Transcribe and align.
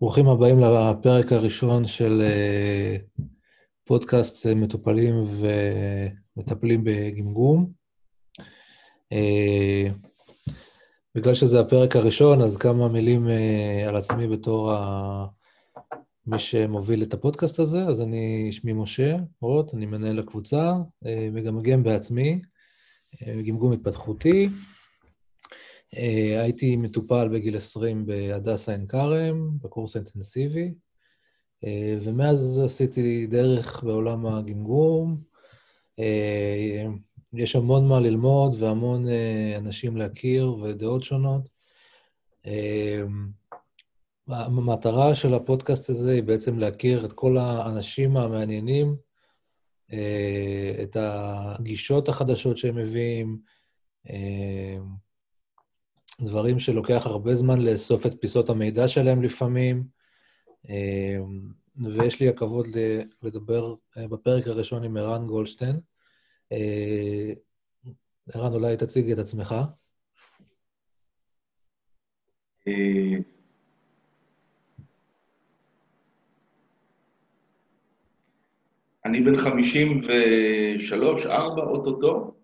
ברוכים 0.00 0.28
הבאים 0.28 0.60
לפרק 0.60 1.32
הראשון 1.32 1.84
של 1.84 2.22
אה, 2.22 2.96
פודקאסט 3.84 4.46
אה, 4.46 4.54
מטופלים 4.54 5.14
ומטפלים 6.36 6.84
בגמגום. 6.84 7.72
אה, 9.12 9.88
בגלל 11.14 11.34
שזה 11.34 11.60
הפרק 11.60 11.96
הראשון, 11.96 12.42
אז 12.42 12.56
כמה 12.56 12.88
מילים 12.88 13.28
על 13.88 13.96
עצמי 13.96 14.28
בתור 14.28 14.72
ה... 14.72 15.26
מי 16.26 16.38
שמוביל 16.38 17.02
את 17.02 17.14
הפודקאסט 17.14 17.58
הזה. 17.58 17.84
אז 17.84 18.00
אני, 18.00 18.48
שמי 18.52 18.72
משה 18.72 19.16
רוט, 19.40 19.74
אני 19.74 19.86
מנהל 19.86 20.18
הקבוצה, 20.18 20.74
מגמגם 21.32 21.82
בעצמי, 21.82 22.40
גמגום 23.46 23.72
התפתחותי. 23.72 24.48
אה, 25.96 26.42
הייתי 26.42 26.76
מטופל 26.76 27.28
בגיל 27.28 27.56
20 27.56 28.06
בהדסה 28.06 28.72
עין 28.72 28.86
כרם, 28.86 29.58
בקורס 29.58 29.96
האינטנסיבי, 29.96 30.74
אה, 31.64 31.98
ומאז 32.02 32.60
עשיתי 32.64 33.26
דרך 33.26 33.82
בעולם 33.84 34.26
הגמגום. 34.26 35.22
אה, 35.98 36.86
יש 37.32 37.56
המון 37.56 37.88
מה 37.88 38.00
ללמוד 38.00 38.62
והמון 38.62 39.06
אנשים 39.56 39.96
להכיר 39.96 40.54
ודעות 40.54 41.04
שונות. 41.04 41.48
המטרה 44.28 45.14
של 45.14 45.34
הפודקאסט 45.34 45.90
הזה 45.90 46.12
היא 46.12 46.22
בעצם 46.22 46.58
להכיר 46.58 47.04
את 47.04 47.12
כל 47.12 47.38
האנשים 47.38 48.16
המעניינים, 48.16 48.96
את 50.82 50.96
הגישות 51.00 52.08
החדשות 52.08 52.58
שהם 52.58 52.76
מביאים, 52.76 53.38
דברים 56.24 56.58
שלוקח 56.58 57.06
הרבה 57.06 57.34
זמן 57.34 57.60
לאסוף 57.60 58.06
את 58.06 58.20
פיסות 58.20 58.50
המידע 58.50 58.88
שלהם 58.88 59.22
לפעמים, 59.22 59.84
אמ, 60.68 61.40
ויש 61.84 62.20
לי 62.20 62.28
הכבוד 62.28 62.66
לדבר 63.22 63.74
אה, 63.96 64.08
בפרק 64.08 64.46
הראשון 64.46 64.84
עם 64.84 64.96
ערן 64.96 65.26
גולדשטיין. 65.26 65.80
אה, 66.52 67.32
ערן, 68.34 68.52
אולי 68.52 68.76
תציג 68.76 69.10
את 69.10 69.18
עצמך. 69.18 69.54
אה, 72.68 73.16
אני 79.04 79.20
בן 79.20 79.36
53, 79.36 81.26
4, 81.26 81.62
אוטוטו. 81.62 82.34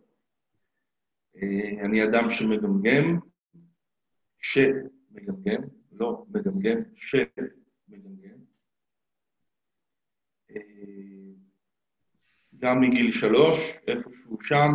אני 1.82 2.04
אדם 2.04 2.30
שמגמגם, 2.30 3.18
שמגמגם, 4.52 5.62
לא 5.92 6.24
מגמגם, 6.28 6.78
שמגמגם. 6.94 8.38
אה, 10.50 10.60
גם 12.58 12.80
מגיל 12.80 13.12
שלוש, 13.12 13.58
איפשהו 13.86 14.38
שם, 14.42 14.72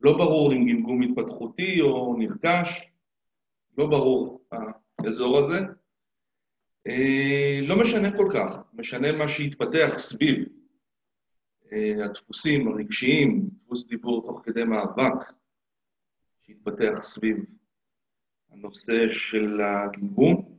לא 0.00 0.12
ברור 0.12 0.52
אם 0.52 0.68
גמגום 0.68 1.02
התפתחותי 1.02 1.80
או 1.80 2.16
נרכש, 2.18 2.88
לא 3.78 3.86
ברור 3.86 4.44
האזור 4.98 5.38
הזה. 5.38 5.58
אה, 6.86 7.60
לא 7.62 7.80
משנה 7.80 8.16
כל 8.16 8.28
כך, 8.34 8.56
משנה 8.72 9.12
מה 9.12 9.28
שהתפתח 9.28 9.98
סביב 9.98 10.48
אה, 11.72 12.04
הדפוסים 12.04 12.68
הרגשיים, 12.68 13.50
דפוס 13.52 13.86
דיבור 13.86 14.22
תוך 14.26 14.42
כדי 14.44 14.64
מאבק 14.64 15.32
שהתפתח 16.42 17.02
סביב 17.02 17.59
הנושא 18.52 18.92
של 19.10 19.60
הגמגום. 19.60 20.56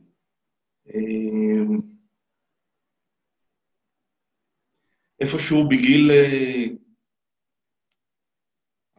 איפשהו 5.20 5.68
בגיל 5.68 6.10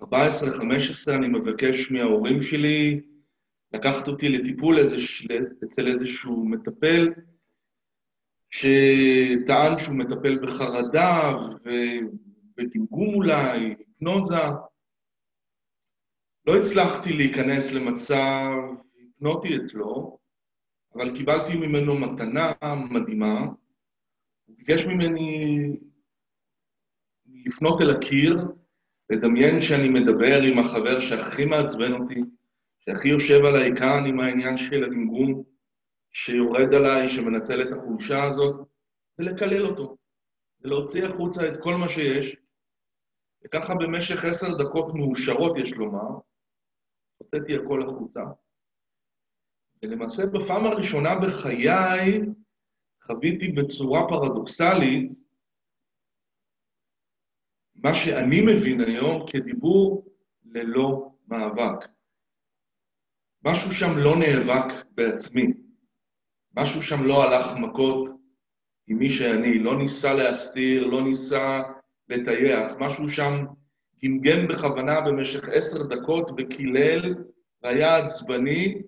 14-15 0.01 0.05
אה, 0.05 1.15
אני 1.15 1.27
מבקש 1.27 1.91
מההורים 1.91 2.43
שלי 2.43 3.01
לקחת 3.73 4.07
אותי 4.07 4.29
לטיפול 4.29 4.79
איזוש, 4.79 5.27
אצל 5.63 5.87
איזשהו 5.87 6.45
מטפל, 6.45 7.13
שטען 8.49 9.77
שהוא 9.77 9.95
מטפל 9.95 10.39
בחרדה 10.39 11.31
ובגמגום 11.65 13.15
אולי, 13.15 13.59
היפנוזה. 13.59 14.35
לא 16.45 16.55
הצלחתי 16.55 17.13
להיכנס 17.13 17.71
למצב 17.71 18.51
היפנוטי 18.95 19.57
אצלו, 19.57 20.17
אבל 20.95 21.15
קיבלתי 21.15 21.57
ממנו 21.57 21.95
מתנה 21.99 22.51
מדהימה. 22.89 23.39
הוא 24.45 24.55
ביקש 24.57 24.85
ממני 24.85 25.57
לפנות 27.45 27.81
אל 27.81 27.89
הקיר, 27.89 28.37
לדמיין 29.09 29.61
שאני 29.61 29.89
מדבר 29.89 30.41
עם 30.41 30.59
החבר 30.59 30.99
שהכי 30.99 31.45
מעצבן 31.45 31.93
אותי, 31.93 32.21
שהכי 32.79 33.09
יושב 33.09 33.45
עליי 33.45 33.71
כאן 33.77 34.05
עם 34.05 34.19
העניין 34.19 34.57
של 34.57 34.83
הגמגום, 34.83 35.43
שיורד 36.13 36.73
עליי, 36.73 37.07
שמנצל 37.07 37.61
את 37.61 37.67
החולשה 37.71 38.23
הזאת, 38.23 38.67
ולקלל 39.19 39.65
אותו, 39.65 39.97
ולהוציא 40.61 41.05
החוצה 41.05 41.47
את 41.47 41.57
כל 41.61 41.75
מה 41.75 41.89
שיש, 41.89 42.35
וככה 43.45 43.75
במשך 43.75 44.25
עשר 44.25 44.57
דקות 44.57 44.93
מאושרות, 44.93 45.57
יש 45.57 45.73
לומר, 45.73 46.19
הוצאתי 47.17 47.55
הכל 47.55 47.81
החוצה. 47.81 48.21
ולמעשה 49.83 50.25
בפעם 50.25 50.65
הראשונה 50.65 51.09
בחיי 51.19 52.19
חוויתי 53.03 53.51
בצורה 53.51 54.01
פרדוקסלית 54.09 55.11
מה 57.75 57.93
שאני 57.93 58.41
מבין 58.41 58.81
היום 58.81 59.25
כדיבור 59.31 60.05
ללא 60.45 61.11
מאבק. 61.27 61.87
משהו 63.45 63.71
שם 63.71 63.97
לא 63.97 64.15
נאבק 64.15 64.85
בעצמי, 64.91 65.53
משהו 66.55 66.81
שם 66.81 67.03
לא 67.03 67.23
הלך 67.23 67.45
מכות 67.59 68.09
עם 68.87 68.97
מי 68.97 69.09
שאני, 69.09 69.59
לא 69.59 69.77
ניסה 69.77 70.13
להסתיר, 70.13 70.87
לא 70.87 71.03
ניסה 71.03 71.61
לטייח, 72.09 72.71
משהו 72.79 73.09
שם 73.09 73.45
גמגם 74.03 74.47
בכוונה 74.47 75.01
במשך 75.01 75.49
עשר 75.53 75.83
דקות 75.83 76.29
וקילל 76.37 77.15
והיה 77.63 77.97
עצבני, 77.97 78.81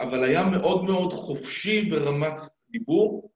אבל 0.00 0.24
היה 0.24 0.44
מאוד 0.44 0.84
מאוד 0.84 1.12
חופשי 1.12 1.82
ברמת 1.90 2.34
דיבור. 2.70 3.30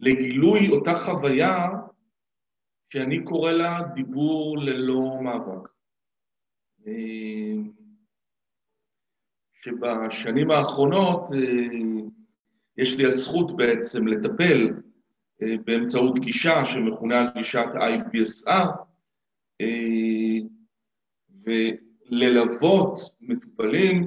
לגילוי 0.00 0.68
אותה 0.70 0.94
חוויה 0.94 1.68
שאני 2.92 3.24
קורא 3.24 3.52
לה 3.52 3.80
דיבור 3.94 4.58
ללא 4.58 5.22
מאבק. 5.22 5.68
שבשנים 9.64 10.50
האחרונות 10.50 11.32
אה, 11.32 11.38
יש 12.76 12.94
לי 12.94 13.06
הזכות 13.06 13.56
בעצם 13.56 14.06
לטפל 14.06 14.68
אה, 15.42 15.54
באמצעות 15.64 16.18
גישה 16.18 16.64
שמכונה 16.64 17.30
גישת 17.34 17.66
IBSR, 17.74 18.68
אה, 19.60 20.38
וללוות 21.44 23.00
מטופלים 23.20 24.06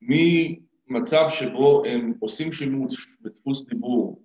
ממצב 0.00 1.24
שבו 1.28 1.84
הם 1.84 2.12
עושים 2.20 2.52
שימוש 2.52 3.06
בדפוס 3.20 3.66
דיבור 3.66 4.23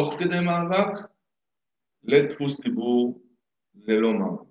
תוך 0.00 0.14
כדי 0.18 0.40
מאבק 0.40 1.08
לדפוס 2.04 2.60
דיבור 2.60 3.22
ללא 3.74 4.12
מאבק. 4.12 4.50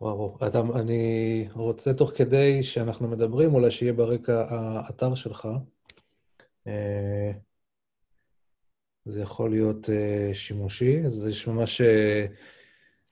וואו, 0.00 0.38
אתה, 0.48 0.60
אני 0.80 1.48
רוצה 1.54 1.94
תוך 1.94 2.10
כדי 2.16 2.62
שאנחנו 2.62 3.08
מדברים, 3.08 3.54
אולי 3.54 3.70
שיהיה 3.70 3.92
ברקע 3.92 4.46
האתר 4.50 5.14
שלך. 5.14 5.48
אה, 6.66 7.32
זה 9.04 9.20
יכול 9.20 9.50
להיות 9.50 9.90
אה, 9.90 10.30
שימושי, 10.34 11.02
אז 11.06 11.26
יש 11.26 11.46
ממש 11.46 11.80
אה, 11.80 12.26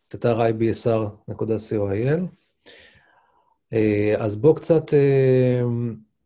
את 0.08 0.14
אתר 0.14 0.40
ibsr.co.il. 0.40 2.20
אז 4.18 4.36
בואו 4.36 4.54
קצת 4.54 4.84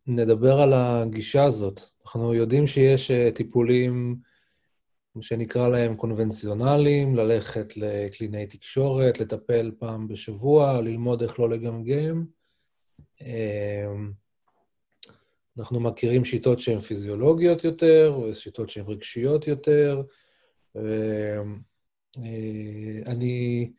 נדבר 0.07 0.61
על 0.61 0.73
הגישה 0.73 1.43
הזאת. 1.43 1.90
אנחנו 2.05 2.33
יודעים 2.33 2.67
שיש 2.67 3.11
uh, 3.11 3.35
טיפולים 3.35 4.21
שנקרא 5.21 5.69
להם 5.69 5.95
קונבנציונליים, 5.95 7.15
ללכת 7.15 7.77
לקלינאי 7.77 8.47
תקשורת, 8.47 9.19
לטפל 9.19 9.71
פעם 9.79 10.07
בשבוע, 10.07 10.81
ללמוד 10.81 11.23
איך 11.23 11.39
לא 11.39 11.49
לגמגם. 11.49 12.25
אמ, 13.21 14.11
אנחנו 15.57 15.79
מכירים 15.79 16.25
שיטות 16.25 16.59
שהן 16.59 16.79
פיזיולוגיות 16.79 17.63
יותר, 17.63 18.19
ושיטות 18.23 18.69
שהן 18.69 18.85
רגשיות 18.87 19.47
יותר. 19.47 20.01
אני 23.05 23.71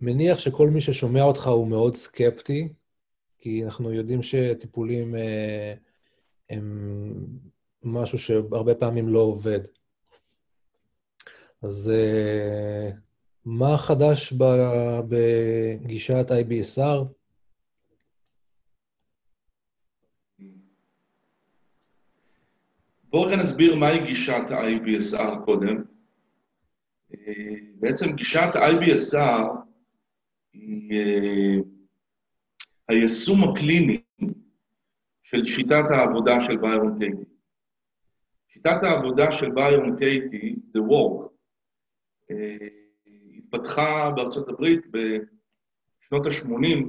מניח 0.00 0.38
שכל 0.38 0.70
מי 0.70 0.80
ששומע 0.80 1.22
אותך 1.22 1.46
הוא 1.46 1.68
מאוד 1.68 1.94
סקפטי, 1.94 2.68
כי 3.38 3.64
אנחנו 3.64 3.92
יודעים 3.92 4.22
שטיפולים 4.22 5.16
אה, 5.16 5.74
הם 6.50 7.14
משהו 7.82 8.18
שהרבה 8.18 8.74
פעמים 8.74 9.08
לא 9.08 9.18
עובד. 9.18 9.60
אז 11.62 11.90
אה, 11.94 12.90
מה 13.44 13.78
חדש 13.78 14.32
בגישת 15.08 16.26
IBSR? 16.30 17.04
בואו 23.10 23.22
רגע 23.22 23.36
נסביר 23.36 23.74
מהי 23.74 24.06
גישת 24.06 24.42
ה-IBSR 24.50 25.44
קודם. 25.44 25.84
אה, 27.14 27.54
בעצם 27.74 28.12
גישת 28.12 28.48
IBSR 28.54 29.18
היא 30.52 30.92
אה, 30.92 31.56
היישום 32.88 33.44
הקליני 33.44 33.97
של 35.30 35.44
שיטת 35.46 35.84
העבודה 35.90 36.32
של 36.46 36.56
ביירון 36.56 36.98
קייטי. 36.98 37.24
שיטת 38.48 38.82
העבודה 38.82 39.32
של 39.32 39.50
ביירון 39.50 39.98
קייטי, 39.98 40.56
The 40.76 40.80
Work, 40.80 41.28
אה, 42.30 42.68
התפתחה 43.36 44.10
בארצות 44.16 44.48
הברית 44.48 44.86
בשנות 44.86 46.26
ה-80 46.26 46.86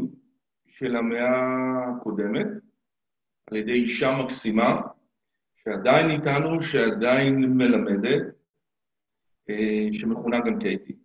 של 0.68 0.96
המאה 0.96 1.90
הקודמת, 1.90 2.48
על 3.52 3.58
ידי 3.58 3.72
אישה 3.72 4.18
מקסימה, 4.24 4.82
שעדיין 5.64 6.10
איתנו, 6.10 6.62
שעדיין 6.62 7.58
מלמדת, 7.58 8.24
אה, 9.50 9.88
שמכונה 9.94 10.40
גם 10.40 10.60
קייטי. 10.60 10.96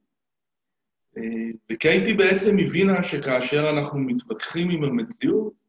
אה, 1.17 1.51
וקייטי 1.73 2.15
בעצם 2.15 2.57
הבינה 2.59 3.03
שכאשר 3.03 3.71
אנחנו 3.71 3.99
מתווכחים 3.99 4.71
עם 4.71 4.85
המציאות 4.85 5.64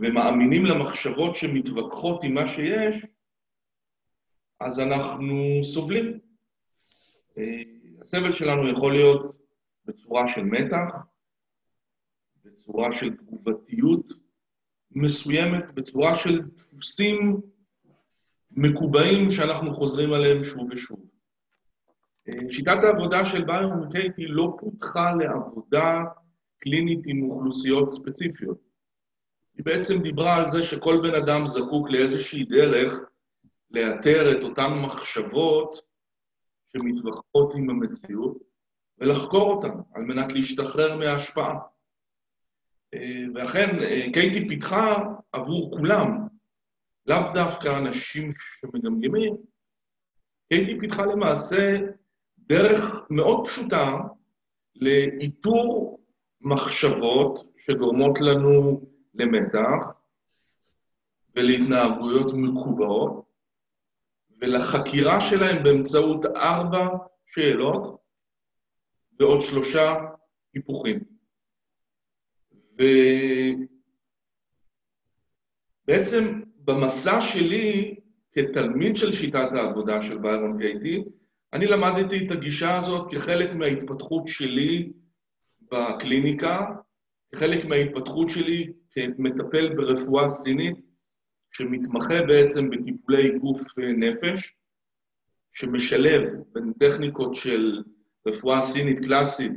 ומאמינים 0.00 0.64
למחשבות 0.64 1.36
שמתווכחות 1.36 2.24
עם 2.24 2.34
מה 2.34 2.46
שיש, 2.46 3.06
אז 4.60 4.80
אנחנו 4.80 5.34
סובלים. 5.62 6.18
הסבל 8.02 8.32
שלנו 8.32 8.70
יכול 8.70 8.92
להיות 8.92 9.36
בצורה 9.84 10.28
של 10.28 10.42
מתח, 10.42 10.94
בצורה 12.44 12.92
של 12.92 13.16
תגובתיות 13.16 14.12
מסוימת, 14.90 15.74
בצורה 15.74 16.16
של 16.16 16.40
דפוסים 16.40 17.40
מקובעים 18.50 19.30
שאנחנו 19.30 19.74
חוזרים 19.74 20.12
עליהם 20.12 20.44
שוב 20.44 20.68
ושוב. 20.70 21.10
שיטת 22.50 22.78
העבודה 22.82 23.24
של 23.24 23.44
ביום 23.44 23.92
קייטי 23.92 24.26
לא 24.26 24.56
פותחה 24.58 25.14
לעבודה 25.14 26.02
קלינית 26.58 27.00
עם 27.06 27.22
אוכלוסיות 27.22 27.92
ספציפיות. 27.92 28.69
היא 29.60 29.64
בעצם 29.64 30.02
דיברה 30.02 30.36
על 30.36 30.50
זה 30.50 30.62
שכל 30.62 31.00
בן 31.02 31.14
אדם 31.14 31.46
זקוק 31.46 31.90
לאיזושהי 31.90 32.44
דרך 32.44 32.98
לאתר 33.70 34.32
את 34.32 34.42
אותן 34.42 34.72
מחשבות 34.72 35.80
שמתווכחות 36.72 37.54
עם 37.54 37.70
המציאות, 37.70 38.36
ולחקור 38.98 39.52
אותן 39.52 39.78
על 39.94 40.02
מנת 40.02 40.32
להשתחרר 40.32 40.96
מההשפעה. 40.96 41.58
ואכן, 43.34 43.76
קייטי 44.12 44.48
פיתחה 44.48 44.96
עבור 45.32 45.70
כולם, 45.76 46.26
לאו 47.06 47.32
דווקא 47.34 47.78
אנשים 47.78 48.30
שמגמגמים, 48.60 49.36
קייטי 50.48 50.80
פיתחה 50.80 51.06
למעשה 51.06 51.78
דרך 52.38 53.06
מאוד 53.10 53.46
פשוטה 53.46 53.90
לאיתור 54.76 56.00
מחשבות 56.40 57.52
שגורמות 57.58 58.20
לנו 58.20 58.89
למתח 59.14 59.86
ולהתנהגויות 61.36 62.32
מקובעות, 62.34 63.30
ולחקירה 64.40 65.20
שלהם 65.20 65.64
באמצעות 65.64 66.26
ארבע 66.26 66.88
שאלות 67.26 68.00
ועוד 69.18 69.40
שלושה 69.40 69.94
היפוכים. 70.54 71.00
ובעצם 75.84 76.42
במסע 76.64 77.20
שלי 77.20 77.96
כתלמיד 78.32 78.96
של 78.96 79.12
שיטת 79.12 79.48
העבודה 79.52 80.02
של 80.02 80.18
ביירון 80.18 80.58
קייטי, 80.58 81.04
אני 81.52 81.66
למדתי 81.66 82.26
את 82.26 82.30
הגישה 82.30 82.76
הזאת 82.76 83.10
כחלק 83.10 83.54
מההתפתחות 83.54 84.28
שלי 84.28 84.92
בקליניקה, 85.72 86.66
כחלק 87.32 87.64
מההתפתחות 87.64 88.30
שלי 88.30 88.72
כמטפל 88.92 89.74
ברפואה 89.74 90.28
סינית, 90.28 90.76
שמתמחה 91.52 92.22
בעצם 92.22 92.70
בטיפולי 92.70 93.38
גוף 93.38 93.62
נפש, 93.78 94.54
שמשלב 95.52 96.22
בין 96.52 96.72
טכניקות 96.72 97.34
של 97.34 97.82
רפואה 98.26 98.60
סינית 98.60 98.98
קלאסית 98.98 99.52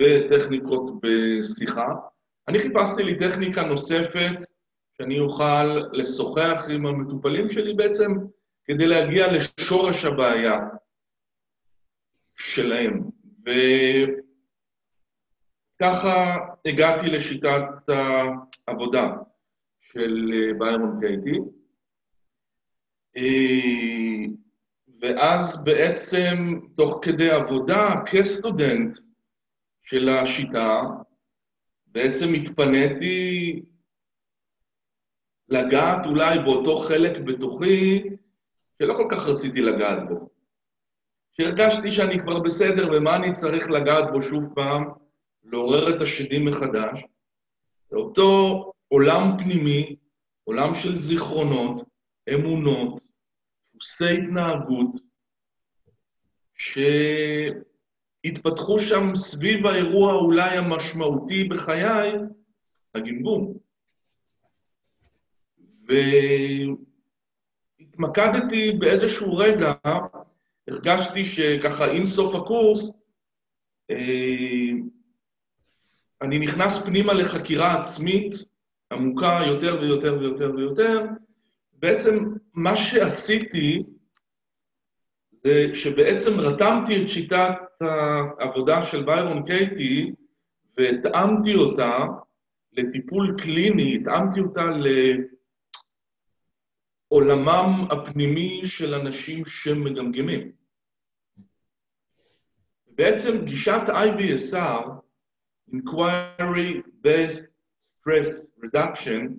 וטכניקות 0.00 1.00
בשיחה. 1.02 1.94
אני 2.48 2.58
חיפשתי 2.58 3.02
לי 3.02 3.18
טכניקה 3.18 3.62
נוספת 3.62 4.46
שאני 4.96 5.20
אוכל 5.20 5.64
לשוחח 5.92 6.60
עם 6.68 6.86
המטופלים 6.86 7.48
שלי 7.48 7.74
בעצם 7.74 8.12
כדי 8.64 8.86
להגיע 8.86 9.26
לשורש 9.32 10.04
הבעיה 10.04 10.60
שלהם. 12.36 13.00
וככה 15.74 16.36
הגעתי 16.64 17.06
לשיטת 17.06 17.64
העבודה. 18.68 19.12
של 19.94 20.32
אה, 20.32 20.58
ביירון 20.58 21.00
קייטי. 21.00 21.38
אה, 23.16 24.32
ואז 25.00 25.64
בעצם, 25.64 26.60
תוך 26.76 26.98
כדי 27.02 27.30
עבודה, 27.30 27.88
כסטודנט 28.06 28.98
של 29.82 30.08
השיטה, 30.08 30.82
בעצם 31.86 32.34
התפניתי 32.34 33.62
לגעת 35.48 36.06
אולי 36.06 36.38
באותו 36.38 36.76
חלק 36.76 37.18
בתוכי 37.18 38.02
שלא 38.78 38.94
כל 38.94 39.06
כך 39.10 39.26
רציתי 39.26 39.62
לגעת 39.62 40.08
בו. 40.08 40.28
שהרגשתי 41.32 41.92
שאני 41.92 42.18
כבר 42.18 42.40
בסדר 42.40 42.88
ומה 42.92 43.16
אני 43.16 43.32
צריך 43.32 43.70
לגעת 43.70 44.04
בו 44.12 44.22
שוב 44.22 44.54
פעם, 44.54 44.84
לעורר 45.44 45.96
את 45.96 46.02
השדים 46.02 46.44
מחדש. 46.44 47.04
זה 47.90 47.96
אותו 47.96 48.72
עולם 48.88 49.36
פנימי, 49.38 49.96
עולם 50.44 50.74
של 50.74 50.96
זיכרונות, 50.96 51.82
אמונות, 52.34 53.02
דפוסי 53.74 54.04
התנהגות, 54.04 54.90
שהתפתחו 58.24 58.78
שם 58.78 59.16
סביב 59.16 59.66
האירוע 59.66 60.14
אולי 60.14 60.58
המשמעותי 60.58 61.44
בחיי, 61.44 62.12
הגמגום. 62.94 63.54
והתמקדתי 67.80 68.72
באיזשהו 68.78 69.36
רגע, 69.36 69.72
הרגשתי 70.68 71.24
שככה 71.24 71.92
עם 71.92 72.06
סוף 72.06 72.34
הקורס, 72.34 72.90
אני 76.24 76.38
נכנס 76.38 76.82
פנימה 76.82 77.12
לחקירה 77.12 77.80
עצמית, 77.80 78.32
עמוקה 78.92 79.40
יותר 79.46 79.78
ויותר 79.80 80.16
ויותר 80.20 80.52
ויותר, 80.56 81.00
בעצם 81.72 82.18
מה 82.54 82.76
שעשיתי 82.76 83.82
זה 85.44 85.66
שבעצם 85.74 86.40
רתמתי 86.40 87.02
את 87.02 87.10
שיטת 87.10 87.54
העבודה 88.38 88.84
של 88.84 89.02
ביירון 89.02 89.46
קייטי 89.46 90.12
והתאמתי 90.76 91.54
אותה 91.54 91.98
לטיפול 92.72 93.36
קליני, 93.42 93.96
התאמתי 93.96 94.40
אותה 94.40 94.64
לעולמם 97.10 97.84
הפנימי 97.90 98.60
של 98.64 98.94
אנשים 98.94 99.46
שמגמגמים. 99.46 100.52
בעצם 102.88 103.44
גישת 103.44 103.82
IBSR, 103.88 105.04
Inquiry 105.72 106.82
Based 107.02 107.44
Stress 107.82 108.30
Reduction, 108.64 109.32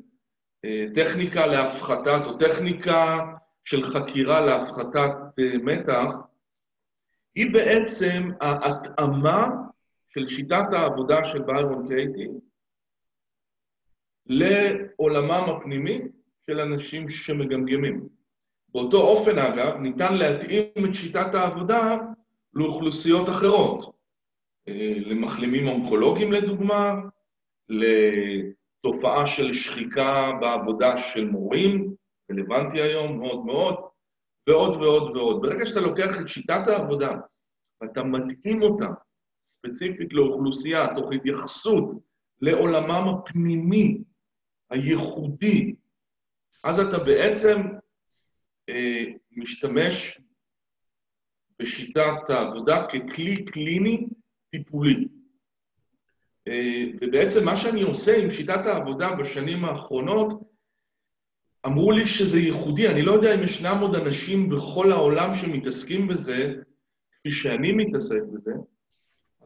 אה, 0.65 0.86
טכניקה 0.96 1.46
להפחתת, 1.46 2.22
או 2.25 2.38
טכניקה 2.38 3.25
של 3.65 3.84
חקירה 3.84 4.41
להפחתת 4.41 5.12
אה, 5.39 5.58
מתח, 5.63 6.05
היא 7.36 7.53
בעצם 7.53 8.29
ההתאמה 8.41 9.48
של 10.08 10.27
שיטת 10.27 10.65
העבודה 10.72 11.25
של 11.25 11.41
ביירון 11.41 11.88
קייטי 11.88 12.27
לעולמם 14.25 15.50
הפנימי 15.50 16.01
של 16.46 16.60
אנשים 16.60 17.10
שמגמגמים. 17.10 18.08
באותו 18.70 18.98
אופן, 18.98 19.39
אגב, 19.39 19.77
ניתן 19.77 20.13
להתאים 20.13 20.86
את 20.89 20.96
שיטת 20.96 21.36
העבודה 21.36 21.98
לאוכלוסיות 22.53 23.29
אחרות. 23.29 23.95
למחלימים 25.06 25.68
אונקולוגיים 25.68 26.32
לדוגמה, 26.32 26.94
לתופעה 27.70 29.28
של 29.28 29.54
שחיקה 29.54 30.32
בעבודה 30.42 30.98
של 30.98 31.30
מורים, 31.30 31.94
רלוונטי 32.32 32.82
היום 32.82 33.20
מאוד 33.20 33.46
מאוד, 33.46 33.76
ועוד 34.48 34.76
ועוד 34.82 35.18
ועוד. 35.18 35.42
ברגע 35.42 35.66
שאתה 35.66 35.80
לוקח 35.82 36.22
את 36.22 36.30
שיטת 36.30 36.68
העבודה 36.68 37.12
ואתה 37.82 38.04
מתאים 38.04 38.62
אותה 38.62 38.88
ספציפית 39.52 40.14
לאוכלוסייה, 40.14 40.88
תוך 40.96 41.12
התייחסות 41.12 41.86
לעולמם 42.42 43.08
הפנימי, 43.10 43.98
הייחודי, 44.70 45.76
אז 46.64 46.80
אתה 46.80 47.00
בעצם 47.00 47.62
אה, 48.70 49.04
משתמש 49.32 50.20
בשיטת 51.60 52.30
העבודה 52.30 52.86
ככלי 52.88 53.46
קליני 53.46 54.08
טיפולי. 54.58 55.08
אה, 56.48 56.84
ובעצם 57.02 57.46
מה 57.46 57.56
שאני 57.56 57.82
עושה 57.82 58.18
עם 58.18 58.30
שיטת 58.30 58.66
העבודה 58.66 59.12
בשנים 59.12 59.66
האחרונות, 59.66 60.42
אמרו 61.66 61.92
לי 61.92 62.08
שזה 62.08 62.40
ייחודי, 62.40 62.88
אני 62.88 63.02
לא 63.02 63.12
יודע 63.12 63.36
אם 63.36 63.44
ישנם 63.44 63.78
עוד 63.82 63.96
אנשים 63.96 64.50
בכל 64.50 64.92
העולם 64.92 65.34
שמתעסקים 65.34 66.08
בזה, 66.08 66.54
כפי 67.12 67.32
שאני 67.32 67.72
מתעסק 67.72 68.22
בזה, 68.34 68.54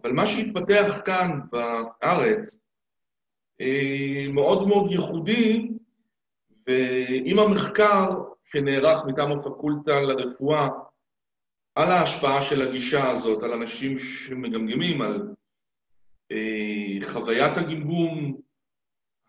אבל 0.02 0.12
מה 0.12 0.26
שהתפתח 0.26 1.02
כאן 1.06 1.40
בארץ 1.52 2.58
אה, 3.62 4.26
מאוד 4.34 4.68
מאוד 4.68 4.92
ייחודי, 4.92 5.70
ועם 6.68 7.40
המחקר 7.40 8.10
שנערך 8.52 9.06
מטעם 9.06 9.32
הפקולטה 9.32 10.02
לרפואה 10.02 10.70
על 11.80 11.92
ההשפעה 11.92 12.42
של 12.42 12.62
הגישה 12.62 13.10
הזאת, 13.10 13.44
על 13.44 13.54
אנשים 13.54 13.98
שמגמגמים, 13.98 15.02
על 15.02 15.28
אה, 16.32 17.08
חוויית 17.12 17.58
הגמגום 17.58 18.38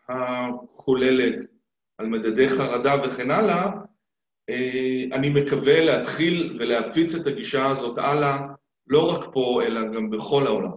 הכוללת, 0.08 1.34
על 1.98 2.06
מדדי 2.06 2.48
חרדה 2.48 2.94
וכן 3.04 3.30
הלאה, 3.30 3.66
אה, 4.50 5.04
אני 5.12 5.28
מקווה 5.28 5.80
להתחיל 5.80 6.56
ולהפיץ 6.60 7.14
את 7.14 7.26
הגישה 7.26 7.68
הזאת 7.68 7.98
הלאה, 7.98 8.38
לא 8.86 9.14
רק 9.14 9.24
פה, 9.32 9.62
אלא 9.66 9.80
גם 9.94 10.10
בכל 10.10 10.46
העולם. 10.46 10.70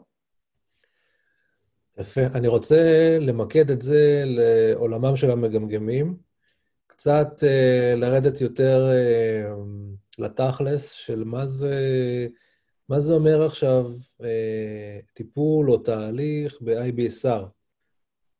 יפה. 1.98 2.22
אני 2.36 2.48
רוצה 2.48 3.18
למקד 3.22 3.72
את 3.72 3.82
זה 3.82 4.24
לעולמם 4.26 5.16
של 5.16 5.32
המגמגמים, 5.32 6.18
קצת 6.88 7.28
uh, 7.40 8.00
לרדת 8.00 8.42
יותר 8.42 8.90
uh, 8.92 10.03
לתכלס 10.20 10.92
של 10.92 11.24
מה 11.24 11.46
זה, 11.46 11.76
מה 12.90 13.00
זה 13.00 13.14
אומר 13.14 13.46
עכשיו 13.46 13.86
uh, 14.22 14.26
טיפול 15.14 15.72
או 15.72 15.78
תהליך 15.78 16.62
ב-IBSR, 16.62 17.44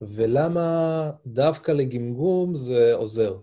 ולמה 0.02 1.12
דווקא 1.26 1.72
לגמגום 1.72 2.56
זה 2.56 2.94
עוזר. 2.94 3.40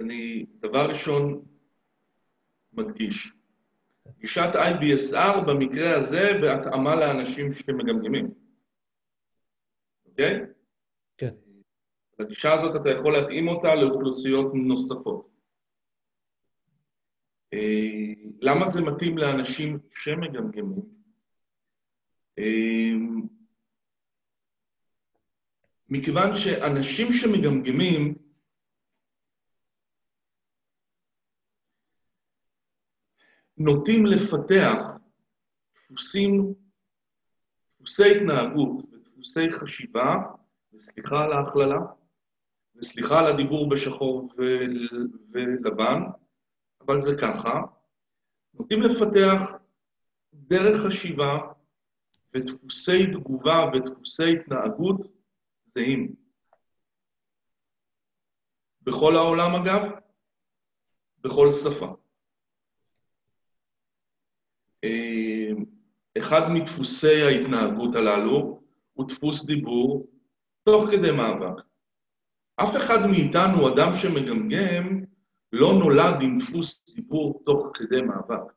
אני 0.00 0.46
דבר 0.60 0.86
ראשון 0.88 1.44
מדגיש, 2.72 3.32
גישת 4.18 4.50
IBSR 4.54 5.40
במקרה 5.46 5.98
הזה 5.98 6.30
בהתאמה 6.42 6.96
לאנשים 6.96 7.54
שמגמגמים, 7.54 8.34
אוקיי? 10.06 10.40
כן. 10.40 10.59
לגישה 12.20 12.52
הזאת 12.54 12.80
אתה 12.80 12.90
יכול 12.90 13.12
להתאים 13.12 13.48
אותה 13.48 13.74
לאוכלוסיות 13.74 14.52
נוספות. 14.54 15.28
אה, 17.52 18.12
למה 18.40 18.68
זה 18.68 18.82
מתאים 18.82 19.18
לאנשים 19.18 19.78
שמגמגמים? 19.94 20.82
אה, 22.38 22.92
מכיוון 25.88 26.36
שאנשים 26.36 27.12
שמגמגמים, 27.12 28.14
נוטים 33.58 34.06
לפתח 34.06 34.82
דפוסים, 35.74 36.54
דפוסי 37.74 38.10
התנהגות 38.10 38.84
ודפוסי 38.92 39.52
חשיבה, 39.52 40.14
וסליחה 40.72 41.24
על 41.24 41.32
ההכללה, 41.32 41.78
וסליחה 42.80 43.18
על 43.18 43.26
הדיבור 43.26 43.68
בשחור 43.68 44.32
ולבן, 45.32 46.02
אבל 46.80 47.00
זה 47.00 47.16
ככה, 47.20 47.60
נוטים 48.54 48.82
לפתח 48.82 49.40
דרך 50.34 50.86
חשיבה 50.86 51.38
ודפוסי 52.34 53.06
תגובה 53.06 53.70
ודפוסי 53.74 54.22
התנהגות 54.32 55.00
זהים. 55.74 56.14
בכל 58.82 59.16
העולם 59.16 59.62
אגב, 59.62 59.82
בכל 61.18 61.52
שפה. 61.52 61.96
אה, 64.84 65.50
אחד 66.18 66.40
מדפוסי 66.52 67.22
ההתנהגות 67.22 67.94
הללו 67.94 68.62
הוא 68.92 69.08
דפוס 69.08 69.44
דיבור 69.44 70.06
תוך 70.62 70.84
כדי 70.90 71.10
מאבק. 71.10 71.69
אף 72.62 72.76
אחד 72.76 73.06
מאיתנו, 73.06 73.74
אדם 73.74 73.92
שמגמגם, 73.94 75.00
לא 75.52 75.72
נולד 75.72 76.22
עם 76.22 76.38
דפוס 76.38 76.84
דיבור 76.94 77.42
תוך 77.44 77.66
כדי 77.74 78.00
מאבק. 78.00 78.52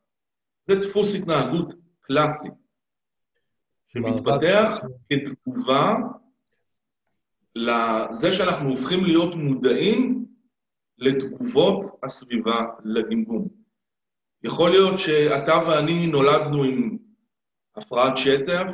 זה 0.68 0.76
דפוס 0.76 1.16
התנהגות 1.16 1.74
קלאסי, 2.02 2.50
שמתפתח 3.88 4.72
כתגובה 5.10 5.96
לזה 7.56 8.32
שאנחנו 8.32 8.70
הופכים 8.70 9.04
להיות 9.06 9.36
מודעים 9.36 10.26
לתגובות 10.98 12.00
הסביבה 12.04 12.66
לגמגום. 12.84 13.48
יכול 14.44 14.70
להיות 14.70 15.00
שאתה 15.00 15.54
ואני 15.68 16.08
נולדנו 16.08 16.64
עם 16.64 16.98
הפרעת 17.76 18.18
שטף, 18.18 18.66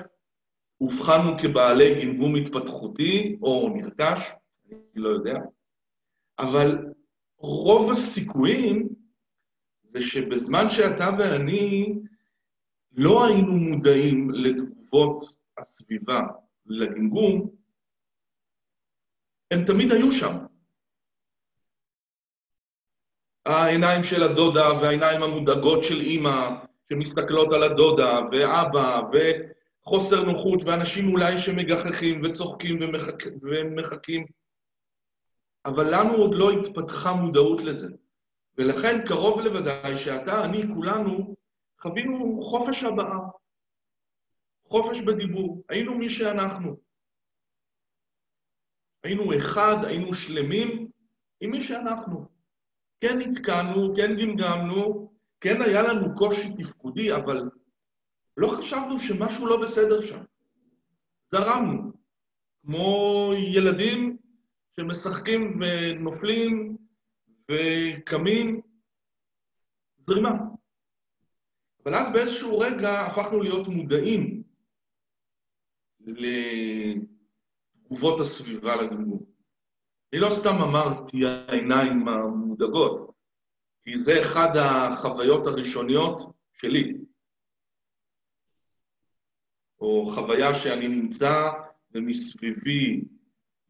אובחנו 0.81 1.37
כבעלי 1.41 2.05
גמגום 2.05 2.35
התפתחותי 2.35 3.37
או 3.41 3.69
נרכש, 3.75 4.29
אני 4.71 5.03
לא 5.03 5.09
יודע, 5.09 5.35
אבל 6.39 6.77
רוב 7.37 7.91
הסיכויים 7.91 8.89
זה 9.83 10.01
שבזמן 10.01 10.69
שאתה 10.69 11.09
ואני 11.19 11.95
לא 12.91 13.25
היינו 13.25 13.51
מודעים 13.51 14.31
לתגובות 14.31 15.25
הסביבה 15.57 16.19
לגמגום, 16.65 17.49
הם 19.51 19.65
תמיד 19.65 19.91
היו 19.91 20.11
שם. 20.11 20.35
העיניים 23.45 24.03
של 24.03 24.23
הדודה 24.23 24.73
והעיניים 24.81 25.23
המודאגות 25.23 25.83
של 25.83 26.01
אימא 26.01 26.49
שמסתכלות 26.89 27.53
על 27.53 27.63
הדודה, 27.63 28.19
ואבא, 28.31 29.01
וחוסר 29.11 30.23
נוחות, 30.23 30.63
ואנשים 30.63 31.11
אולי 31.11 31.37
שמגחכים 31.37 32.21
וצוחקים 32.23 32.79
ומחק... 32.81 33.23
ומחכים. 33.41 34.25
אבל 35.65 35.95
לנו 35.95 36.13
עוד 36.13 36.35
לא 36.35 36.51
התפתחה 36.51 37.13
מודעות 37.13 37.61
לזה. 37.63 37.87
ולכן 38.57 39.05
קרוב 39.05 39.41
לוודאי 39.41 39.97
שאתה, 39.97 40.45
אני, 40.45 40.63
כולנו, 40.73 41.35
חווינו 41.81 42.43
חופש 42.43 42.83
הבעה, 42.83 43.19
חופש 44.63 45.01
בדיבור. 45.01 45.63
היינו 45.69 45.95
מי 45.95 46.09
שאנחנו. 46.09 46.77
היינו 49.03 49.37
אחד, 49.37 49.75
היינו 49.85 50.13
שלמים 50.13 50.91
עם 51.41 51.51
מי 51.51 51.61
שאנחנו. 51.61 52.27
כן 53.01 53.17
נתקענו, 53.17 53.95
כן 53.95 54.11
גמגמנו, 54.21 55.13
כן 55.41 55.61
היה 55.61 55.81
לנו 55.81 56.15
קושי 56.15 56.47
תפקודי, 56.57 57.15
אבל 57.15 57.49
לא 58.37 58.47
חשבנו 58.47 58.99
שמשהו 58.99 59.47
לא 59.47 59.61
בסדר 59.61 60.01
שם. 60.01 60.23
זרמנו. 61.31 61.91
כמו 62.61 63.31
ילדים 63.33 64.17
שמשחקים 64.79 65.59
ונופלים 65.61 66.77
וקמים, 67.51 68.61
זרימה. 69.97 70.31
אבל 71.83 71.95
אז 71.95 72.13
באיזשהו 72.13 72.59
רגע 72.59 73.01
הפכנו 73.01 73.41
להיות 73.41 73.67
מודעים 73.67 74.43
לתגובות 77.85 78.19
הסביבה 78.19 78.75
לגמגום. 78.75 79.25
אני 80.13 80.21
לא 80.21 80.29
סתם 80.29 80.55
אמרתי 80.69 81.25
העיניים 81.25 82.07
המודאגות, 82.07 83.11
כי 83.83 83.97
זה 83.97 84.21
אחד 84.21 84.49
החוויות 84.57 85.47
הראשוניות 85.47 86.33
שלי. 86.53 86.97
או 89.79 90.11
חוויה 90.13 90.53
שאני 90.53 90.87
נמצא 90.87 91.49
ומסביבי 91.91 93.01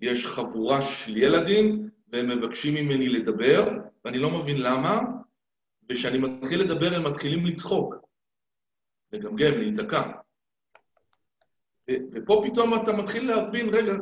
יש 0.01 0.27
חבורה 0.27 0.81
של 0.81 1.17
ילדים 1.17 1.89
והם 2.07 2.27
מבקשים 2.29 2.75
ממני 2.75 3.09
לדבר, 3.09 3.67
ואני 4.05 4.17
לא 4.17 4.39
מבין 4.39 4.61
למה, 4.61 4.99
וכשאני 5.89 6.17
מתחיל 6.17 6.59
לדבר 6.61 6.95
הם 6.95 7.13
מתחילים 7.13 7.45
לצחוק, 7.45 7.95
לגמגם, 9.11 9.51
להיתקע. 9.51 10.11
ופה 11.91 12.43
פתאום 12.47 12.83
אתה 12.83 12.91
מתחיל 12.93 13.27
להבין, 13.27 13.69
רגע, 13.69 13.93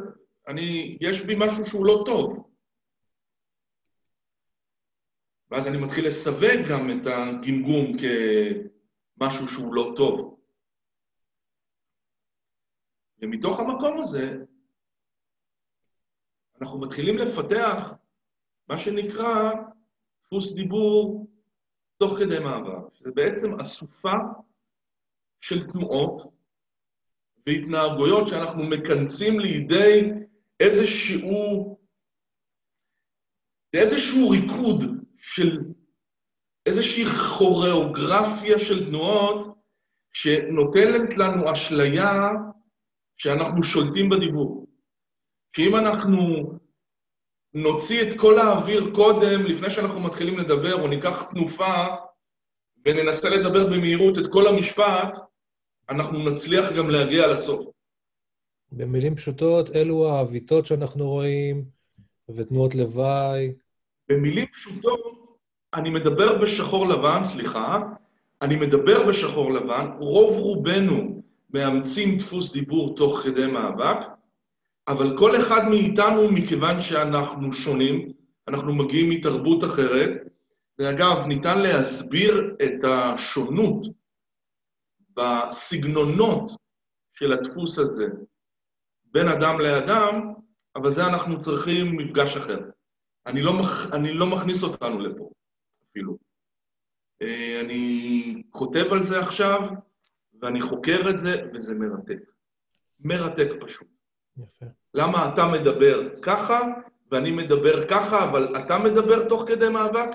אני, 0.47 0.97
יש 1.01 1.21
בי 1.21 1.35
משהו 1.37 1.65
שהוא 1.65 1.85
לא 1.85 2.03
טוב. 2.05 2.47
ואז 5.51 5.67
אני 5.67 5.77
מתחיל 5.77 6.07
לסווג 6.07 6.67
גם 6.69 6.89
את 6.89 7.07
הגמגום 7.07 7.91
כמשהו 7.97 9.47
שהוא 9.47 9.73
לא 9.73 9.93
טוב. 9.97 10.39
ומתוך 13.21 13.59
המקום 13.59 13.99
הזה, 13.99 14.37
אנחנו 16.61 16.79
מתחילים 16.79 17.17
לפתח 17.17 17.93
מה 18.69 18.77
שנקרא 18.77 19.51
דפוס 20.25 20.53
דיבור 20.53 21.27
תוך 21.97 22.19
כדי 22.19 22.39
מעבר. 22.39 22.87
זה 22.99 23.11
בעצם 23.11 23.59
אסופה 23.59 24.15
של 25.41 25.71
תנועות 25.71 26.33
והתנהגויות 27.47 28.27
שאנחנו 28.27 28.63
מכנסים 28.63 29.39
לידי 29.39 30.11
איזשהו, 30.59 31.77
איזשהו 33.73 34.29
ריקוד 34.29 34.83
של 35.17 35.59
איזושהי 36.65 37.05
כוריאוגרפיה 37.37 38.59
של 38.59 38.85
תנועות 38.85 39.57
שנותנת 40.13 41.17
לנו 41.17 41.51
אשליה 41.53 42.29
שאנחנו 43.17 43.63
שולטים 43.63 44.09
בדיבור. 44.09 44.66
שאם 45.57 45.75
אנחנו 45.75 46.51
נוציא 47.53 48.01
את 48.01 48.19
כל 48.19 48.39
האוויר 48.39 48.89
קודם, 48.93 49.45
לפני 49.45 49.69
שאנחנו 49.69 49.99
מתחילים 49.99 50.37
לדבר, 50.37 50.81
או 50.81 50.87
ניקח 50.87 51.23
תנופה 51.23 51.85
וננסה 52.85 53.29
לדבר 53.29 53.65
במהירות 53.65 54.17
את 54.17 54.27
כל 54.31 54.47
המשפט, 54.47 55.17
אנחנו 55.89 56.29
נצליח 56.29 56.71
גם 56.77 56.89
להגיע 56.89 57.27
לסוף. 57.27 57.65
במילים 58.71 59.15
פשוטות, 59.15 59.75
אלו 59.75 60.09
העוויתות 60.09 60.65
שאנחנו 60.65 61.09
רואים, 61.09 61.65
ותנועות 62.29 62.75
לוואי. 62.75 63.53
במילים 64.09 64.45
פשוטות, 64.47 65.01
אני 65.73 65.89
מדבר 65.89 66.37
בשחור 66.41 66.87
לבן, 66.87 67.23
סליחה, 67.23 67.77
אני 68.41 68.55
מדבר 68.55 69.07
בשחור 69.07 69.53
לבן, 69.53 69.87
רוב 69.99 70.37
רובנו 70.37 71.23
מאמצים 71.49 72.17
דפוס 72.17 72.51
דיבור 72.51 72.95
תוך 72.95 73.19
כדי 73.23 73.47
מאבק, 73.47 74.16
אבל 74.87 75.17
כל 75.17 75.41
אחד 75.41 75.61
מאיתנו, 75.69 76.31
מכיוון 76.31 76.81
שאנחנו 76.81 77.53
שונים, 77.53 78.11
אנחנו 78.47 78.75
מגיעים 78.75 79.09
מתרבות 79.09 79.63
אחרת, 79.63 80.11
ואגב, 80.79 81.27
ניתן 81.27 81.59
להסביר 81.59 82.55
את 82.63 82.83
השונות 82.83 83.85
בסגנונות 85.13 86.51
של 87.13 87.33
הדפוס 87.33 87.79
הזה 87.79 88.05
בין 89.05 89.27
אדם 89.27 89.59
לאדם, 89.59 90.33
אבל 90.75 90.89
זה 90.89 91.05
אנחנו 91.05 91.39
צריכים 91.39 91.97
מפגש 91.97 92.37
אחר. 92.37 92.59
אני 93.25 93.41
לא, 93.41 93.53
מח... 93.59 93.93
אני 93.93 94.13
לא 94.13 94.27
מכניס 94.27 94.63
אותנו 94.63 94.99
לפה 94.99 95.29
אפילו. 95.89 96.17
אה, 97.21 97.61
אני 97.61 98.43
כותב 98.49 98.85
על 98.91 99.03
זה 99.03 99.19
עכשיו, 99.19 99.61
ואני 100.41 100.61
חוקר 100.61 101.09
את 101.09 101.19
זה, 101.19 101.35
וזה 101.53 101.73
מרתק. 101.73 102.19
מרתק 102.99 103.47
פשוט. 103.61 103.96
יפה. 104.37 104.65
למה 104.93 105.33
אתה 105.33 105.47
מדבר 105.47 106.19
ככה, 106.21 106.61
ואני 107.11 107.31
מדבר 107.31 107.87
ככה, 107.87 108.29
אבל 108.29 108.57
אתה 108.57 108.77
מדבר 108.77 109.29
תוך 109.29 109.43
כדי 109.47 109.69
מאבק, 109.69 110.09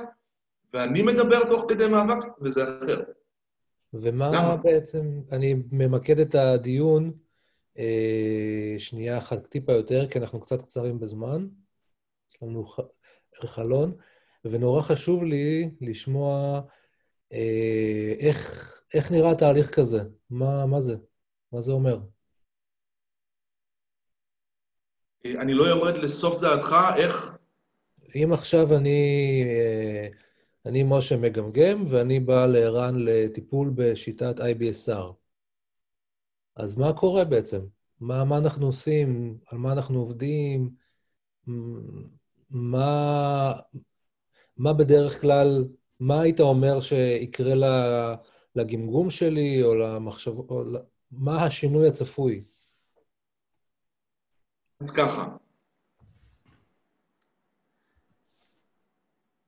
ואני 0.74 1.02
מדבר 1.02 1.48
תוך 1.48 1.64
כדי 1.68 1.88
מאבק, 1.88 2.24
וזה 2.40 2.62
אחר. 2.62 3.02
ומה 3.94 4.28
למה? 4.28 4.56
בעצם, 4.56 5.20
אני 5.32 5.54
ממקד 5.72 6.20
את 6.20 6.34
הדיון 6.34 7.12
אה, 7.78 8.74
שנייה 8.78 9.18
אחת 9.18 9.46
טיפה 9.46 9.72
יותר, 9.72 10.08
כי 10.08 10.18
אנחנו 10.18 10.40
קצת 10.40 10.62
קצרים 10.62 10.98
בזמן. 10.98 11.46
יש 12.32 12.42
לנו 12.42 12.64
חלון, 13.44 13.94
ונורא 14.44 14.82
חשוב 14.82 15.24
לי 15.24 15.70
לשמוע 15.80 16.60
אה, 17.32 18.14
איך, 18.18 18.70
איך 18.94 19.12
נראה 19.12 19.34
תהליך 19.34 19.74
כזה. 19.74 20.02
מה, 20.30 20.66
מה 20.66 20.80
זה? 20.80 20.96
מה 21.52 21.60
זה 21.60 21.72
אומר? 21.72 21.98
אני 25.24 25.54
לא 25.54 25.64
יורד 25.64 25.96
לסוף 25.96 26.40
דעתך, 26.40 26.76
איך... 26.96 27.32
אם 28.14 28.32
עכשיו 28.32 28.76
אני, 28.76 29.44
אה, 29.48 30.08
אני 30.66 30.82
משה 30.82 31.16
מגמגם, 31.16 31.84
ואני 31.88 32.20
בא 32.20 32.46
לערן 32.46 32.94
לטיפול 32.98 33.70
בשיטת 33.74 34.40
IBSR, 34.40 35.12
אז 36.56 36.76
מה 36.76 36.92
קורה 36.92 37.24
בעצם? 37.24 37.60
מה, 38.00 38.24
מה 38.24 38.38
אנחנו 38.38 38.66
עושים? 38.66 39.38
על 39.46 39.58
מה 39.58 39.72
אנחנו 39.72 39.98
עובדים? 39.98 40.70
מה, 42.50 43.52
מה 44.56 44.72
בדרך 44.72 45.20
כלל, 45.20 45.64
מה 46.00 46.20
היית 46.20 46.40
אומר 46.40 46.80
שיקרה 46.80 47.54
לגמגום 48.56 49.10
שלי, 49.10 49.62
או 49.62 49.74
למחשבות, 49.74 50.50
או 50.50 50.62
מה 51.10 51.44
השינוי 51.44 51.88
הצפוי? 51.88 52.44
אז 54.82 54.90
ככה, 54.90 55.36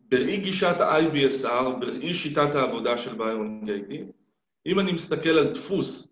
בראי 0.00 0.36
גישת 0.36 0.76
ה-IBSR, 0.80 1.80
בראי 1.80 2.14
שיטת 2.14 2.54
העבודה 2.54 2.98
של 2.98 3.14
ביון 3.18 3.64
גייטי, 3.64 4.04
אם 4.66 4.80
אני 4.80 4.92
מסתכל 4.92 5.28
על 5.28 5.52
דפוס 5.54 6.08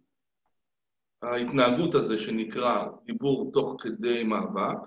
ההתנהגות 1.22 1.94
הזה 1.94 2.18
שנקרא 2.18 2.86
דיבור 3.04 3.50
תוך 3.52 3.82
כדי 3.82 4.24
מאבק, 4.24 4.78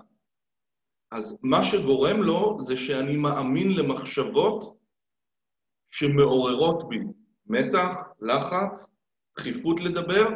אז 1.10 1.38
מה 1.42 1.62
שגורם 1.62 2.22
לו 2.22 2.58
זה 2.62 2.76
שאני 2.76 3.16
מאמין 3.16 3.72
למחשבות 3.72 4.78
שמעוררות 5.90 6.88
בי 6.88 6.98
מתח, 7.46 7.96
לחץ, 8.20 8.86
דחיפות 9.36 9.80
לדבר, 9.80 10.26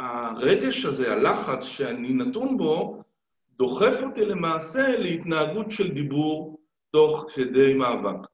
והרגש 0.00 0.84
הזה, 0.84 1.12
הלחץ 1.12 1.64
שאני 1.64 2.12
נתון 2.12 2.56
בו, 2.56 3.02
דוחף 3.50 4.00
אותי 4.02 4.24
למעשה 4.24 4.98
להתנהגות 4.98 5.70
של 5.70 5.94
דיבור 5.94 6.60
תוך 6.92 7.26
כדי 7.34 7.74
מאבק. 7.74 8.28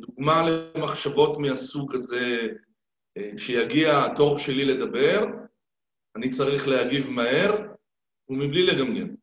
דוגמה 0.00 0.42
למחשבות 0.42 1.38
מהסוג 1.38 1.94
הזה, 1.94 2.48
כשיגיע 3.36 4.04
התור 4.04 4.38
שלי 4.38 4.64
לדבר, 4.64 5.26
אני 6.16 6.30
צריך 6.30 6.68
להגיב 6.68 7.10
מהר 7.10 7.52
ומבלי 8.28 8.66
לגמגם. 8.66 9.14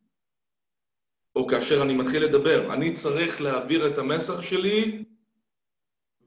או 1.36 1.46
כאשר 1.46 1.82
אני 1.82 1.94
מתחיל 1.94 2.24
לדבר, 2.24 2.74
אני 2.74 2.94
צריך 2.94 3.40
להעביר 3.40 3.92
את 3.92 3.98
המסר 3.98 4.40
שלי 4.40 5.04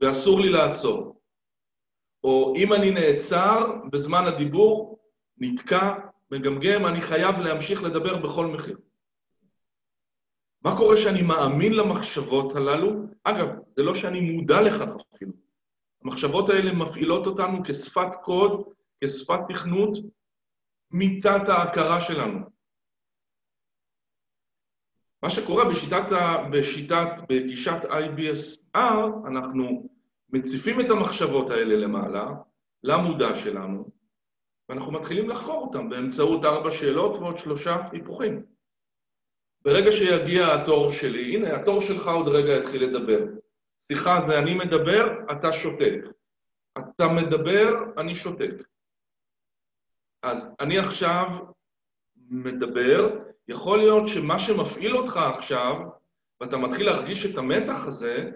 ואסור 0.01 0.39
לי 0.39 0.49
לעצור. 0.49 1.18
או 2.23 2.53
אם 2.55 2.73
אני 2.73 2.91
נעצר 2.91 3.75
בזמן 3.91 4.25
הדיבור, 4.25 4.99
נתקע, 5.38 5.93
מגמגם, 6.32 6.86
אני 6.86 7.01
חייב 7.01 7.36
להמשיך 7.39 7.84
לדבר 7.84 8.17
בכל 8.17 8.47
מחיר. 8.47 8.77
מה 10.62 10.77
קורה 10.77 10.97
שאני 10.97 11.21
מאמין 11.21 11.73
למחשבות 11.73 12.55
הללו? 12.55 12.89
אגב, 13.23 13.47
זה 13.75 13.84
לא 13.84 13.95
שאני 13.95 14.21
מודע 14.21 14.62
לכך 14.62 14.89
אפילו. 15.15 15.32
המחשבות 16.03 16.49
האלה 16.49 16.73
מפעילות 16.73 17.27
אותנו 17.27 17.63
כשפת 17.63 18.08
קוד, 18.23 18.63
כשפת 19.03 19.39
תכנות, 19.49 19.97
מתת 20.91 21.47
ההכרה 21.47 22.01
שלנו. 22.01 22.39
מה 25.23 25.29
שקורה 25.29 25.69
בשיטת, 25.69 26.03
בשיטת, 26.51 27.08
בגישת 27.29 27.82
IBSR, 27.84 29.27
אנחנו 29.27 29.89
מציפים 30.33 30.81
את 30.81 30.89
המחשבות 30.89 31.49
האלה 31.49 31.75
למעלה, 31.75 32.27
למודע 32.83 33.35
שלנו, 33.35 33.89
ואנחנו 34.69 34.91
מתחילים 34.91 35.29
לחקור 35.29 35.61
אותם 35.61 35.89
באמצעות 35.89 36.45
ארבע 36.45 36.71
שאלות 36.71 37.17
ועוד 37.17 37.37
שלושה 37.37 37.77
היפוכים. 37.91 38.43
ברגע 39.65 39.91
שיגיע 39.91 40.53
התור 40.53 40.91
שלי, 40.91 41.35
הנה, 41.35 41.55
התור 41.55 41.81
שלך 41.81 42.07
עוד 42.07 42.27
רגע 42.27 42.53
יתחיל 42.53 42.83
לדבר. 42.83 43.19
שיחה 43.91 44.19
זה 44.25 44.39
אני 44.39 44.55
מדבר, 44.55 45.07
אתה 45.31 45.53
שותק. 45.53 46.19
אתה 46.77 47.07
מדבר, 47.07 47.67
אני 47.97 48.15
שותק. 48.15 48.53
אז 50.23 50.55
אני 50.59 50.77
עכשיו 50.77 51.25
מדבר, 52.29 53.19
יכול 53.47 53.77
להיות 53.77 54.07
שמה 54.07 54.39
שמפעיל 54.39 54.97
אותך 54.97 55.17
עכשיו, 55.17 55.75
ואתה 56.41 56.57
מתחיל 56.57 56.85
להרגיש 56.85 57.25
את 57.25 57.37
המתח 57.37 57.85
הזה, 57.85 58.31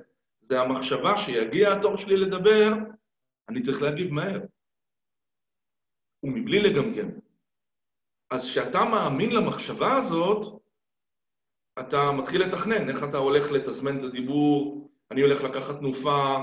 זה 0.50 0.60
המחשבה 0.60 1.18
שיגיע 1.18 1.74
התור 1.74 1.98
שלי 1.98 2.18
לדבר, 2.18 2.74
אני 3.50 3.62
צריך 3.62 3.82
להגיב 3.82 4.14
מהר. 4.14 4.42
ומבלי 6.24 6.60
לגמגם. 6.62 7.10
אז 8.32 8.50
כשאתה 8.50 8.86
מאמין 8.86 9.30
למחשבה 9.30 9.98
הזאת, 9.98 10.62
אתה 11.80 12.12
מתחיל 12.12 12.42
לתכנן 12.42 12.90
איך 12.90 13.04
אתה 13.10 13.18
הולך 13.18 13.52
לתזמן 13.52 14.00
את 14.00 14.04
הדיבור, 14.04 14.90
אני 15.12 15.22
הולך 15.22 15.44
לקחת 15.44 15.76
תנופה, 15.80 16.36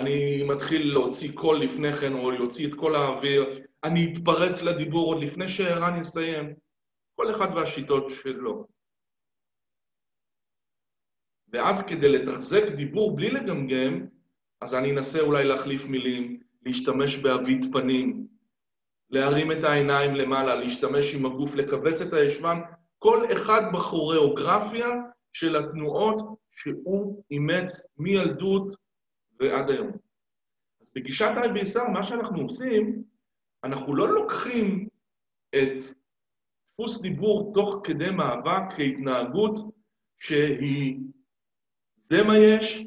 אני 0.00 0.42
מתחיל 0.42 0.92
להוציא 0.92 1.32
קול 1.34 1.56
לפני 1.64 1.92
כן, 1.92 2.12
או 2.12 2.30
להוציא 2.30 2.68
את 2.68 2.74
כל 2.74 2.94
האוויר, 2.94 3.64
אני 3.84 4.12
אתפרץ 4.12 4.62
לדיבור 4.62 5.14
עוד 5.14 5.22
לפני 5.22 5.48
שערן 5.48 6.00
יסיים. 6.00 6.54
כל 7.14 7.30
אחד 7.30 7.48
והשיטות 7.54 8.10
שלו. 8.10 8.66
ואז 11.52 11.82
כדי 11.82 12.08
לתחזק 12.08 12.70
דיבור 12.70 13.16
בלי 13.16 13.30
לגמגם, 13.30 14.06
אז 14.60 14.74
אני 14.74 14.90
אנסה 14.90 15.20
אולי 15.20 15.44
להחליף 15.44 15.84
מילים, 15.84 16.40
להשתמש 16.62 17.16
באבית 17.16 17.66
פנים, 17.72 18.26
להרים 19.10 19.52
את 19.52 19.64
העיניים 19.64 20.14
למעלה, 20.14 20.54
להשתמש 20.54 21.14
עם 21.14 21.26
הגוף, 21.26 21.54
לכווץ 21.54 22.00
את 22.00 22.12
הישבן, 22.12 22.58
כל 22.98 23.24
אחד 23.32 23.62
בכוריאוגרפיה 23.72 24.88
של 25.32 25.56
התנועות 25.56 26.38
שהוא 26.50 27.24
אימץ 27.30 27.80
מילדות 27.98 28.76
ועד 29.40 29.70
היום. 29.70 29.90
אז 30.80 30.86
בגישת 30.94 31.30
IBSR, 31.44 31.88
מה 31.92 32.06
שאנחנו 32.06 32.40
עושים, 32.42 33.02
אנחנו 33.64 33.96
לא 33.96 34.08
לוקחים 34.08 34.88
את 35.54 35.84
דפוס 36.72 37.00
דיבור 37.00 37.52
תוך 37.54 37.80
כדי 37.84 38.10
מאבק 38.10 38.62
כהתנהגות 38.76 39.54
שהיא, 40.18 40.98
זה 42.10 42.22
מה 42.22 42.38
יש, 42.38 42.78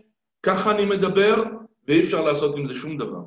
ככה 0.43 0.71
אני 0.71 0.86
מדבר, 0.86 1.43
ואי 1.88 2.01
אפשר 2.01 2.21
לעשות 2.21 2.57
עם 2.57 2.67
זה 2.67 2.75
שום 2.75 2.97
דבר. 2.97 3.23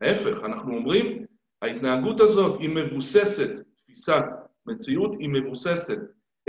ההפך, 0.00 0.44
אנחנו 0.44 0.76
אומרים, 0.76 1.24
ההתנהגות 1.62 2.20
הזאת 2.20 2.60
היא 2.60 2.68
מבוססת, 2.68 3.50
תפיסת 3.76 4.24
מציאות, 4.66 5.12
היא 5.18 5.28
מבוססת 5.28 5.98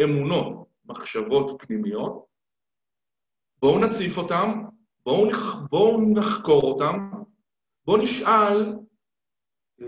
אמונות, 0.04 0.68
מחשבות 0.86 1.62
פנימיות. 1.62 2.26
בואו 3.62 3.80
נציף 3.80 4.18
אותם, 4.18 4.64
בואו, 5.06 5.26
נח, 5.26 5.56
בואו 5.70 6.14
נחקור 6.14 6.62
אותם, 6.64 7.12
בואו 7.86 7.98
נשאל 7.98 8.76
אה, 9.82 9.88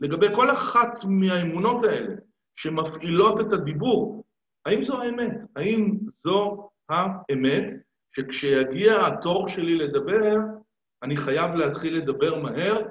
לגבי 0.00 0.26
כל 0.34 0.50
אחת 0.50 1.04
מהאמונות 1.08 1.84
האלה 1.84 2.14
שמפעילות 2.56 3.40
את 3.40 3.52
הדיבור, 3.52 4.24
האם 4.66 4.82
זו 4.82 5.02
האמת? 5.02 5.32
האם 5.56 5.98
זו 6.18 6.68
האמת 6.88 7.64
שכשיגיע 8.12 8.92
התור 9.06 9.48
שלי 9.48 9.74
לדבר, 9.78 10.36
אני 11.02 11.16
חייב 11.16 11.54
להתחיל 11.54 11.96
לדבר 11.96 12.42
מהר 12.42 12.82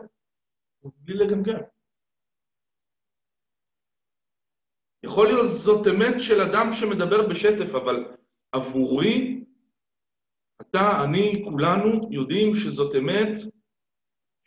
ובלי 0.84 1.14
לגמגם? 1.14 1.60
יכול 5.04 5.28
להיות 5.28 5.48
זאת 5.48 5.88
אמת 5.88 6.16
של 6.20 6.42
אדם 6.42 6.72
שמדבר 6.72 7.28
בשטף, 7.28 7.76
אבל 7.76 8.16
עבורי, 8.52 9.44
אתה, 10.62 11.04
אני, 11.04 11.42
כולנו 11.50 12.10
יודעים 12.12 12.56
שזאת 12.56 12.96
אמת 12.96 13.42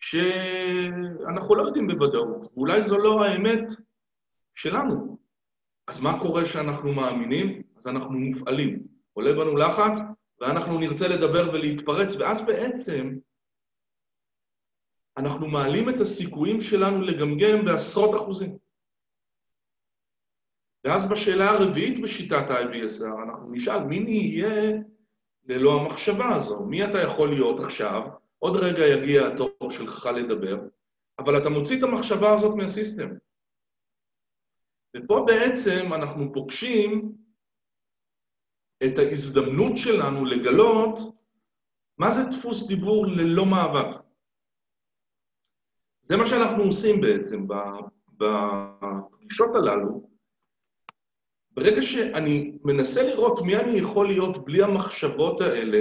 שאנחנו 0.01 1.55
לא 1.55 1.63
יודעים 1.63 1.87
בוודאות, 1.87 2.53
ואולי 2.57 2.83
זו 2.83 2.99
לא 2.99 3.25
האמת 3.25 3.65
שלנו. 4.55 5.19
אז 5.89 6.01
מה 6.01 6.21
קורה 6.21 6.43
כשאנחנו 6.45 6.95
מאמינים? 6.95 7.63
אז 7.77 7.87
אנחנו 7.87 8.19
מופעלים. 8.19 8.87
עולה 9.13 9.33
בנו 9.33 9.57
לחץ, 9.57 9.99
ואנחנו 10.43 10.79
נרצה 10.79 11.09
לדבר 11.09 11.51
ולהתפרץ, 11.53 12.17
ואז 12.17 12.43
בעצם 12.47 13.19
אנחנו 15.17 15.47
מעלים 15.49 15.89
את 15.89 16.01
הסיכויים 16.01 16.61
שלנו 16.61 17.03
לגמגם 17.03 17.65
בעשרות 17.65 18.15
אחוזים. 18.15 18.59
ואז 20.85 21.09
בשאלה 21.09 21.51
הרביעית 21.51 22.03
בשיטת 22.03 22.51
ה-IBSR, 22.51 23.23
אנחנו 23.23 23.53
נשאל, 23.53 23.85
מי 23.85 24.01
נהיה 24.01 24.73
ללא 25.45 25.81
המחשבה 25.81 26.35
הזו? 26.35 26.65
מי 26.65 26.85
אתה 26.85 26.99
יכול 26.99 27.29
להיות 27.29 27.61
עכשיו? 27.61 28.03
עוד 28.39 28.57
רגע 28.57 28.87
יגיע 28.87 29.27
התור 29.27 29.71
שלך 29.71 30.07
לדבר, 30.17 30.61
אבל 31.19 31.39
אתה 31.39 31.49
מוציא 31.49 31.79
את 31.79 31.83
המחשבה 31.83 32.33
הזאת 32.33 32.57
מהסיסטם. 32.57 33.09
ופה 34.97 35.25
בעצם 35.27 35.93
אנחנו 35.95 36.33
פוגשים 36.33 37.22
את 38.85 38.99
ההזדמנות 38.99 39.73
שלנו 39.77 40.25
לגלות 40.25 40.99
מה 41.99 42.11
זה 42.11 42.21
דפוס 42.31 42.67
דיבור 42.67 43.07
ללא 43.07 43.47
מאבק. 43.47 44.03
זה 46.09 46.17
מה 46.17 46.27
שאנחנו 46.27 46.63
עושים 46.63 47.01
בעצם 47.01 47.47
בפגישות 48.17 49.49
הללו. 49.55 50.09
ברגע 51.51 51.83
שאני 51.83 52.59
מנסה 52.65 53.03
לראות 53.03 53.41
מי 53.43 53.57
אני 53.57 53.79
יכול 53.79 54.07
להיות 54.07 54.45
בלי 54.45 54.63
המחשבות 54.63 55.41
האלה, 55.41 55.79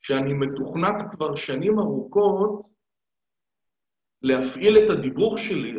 שאני 0.00 0.32
מתוכנת 0.34 0.94
כבר 1.10 1.36
שנים 1.36 1.78
ארוכות 1.78 2.62
להפעיל 4.22 4.78
את 4.78 4.90
הדיבור 4.90 5.36
שלי 5.36 5.78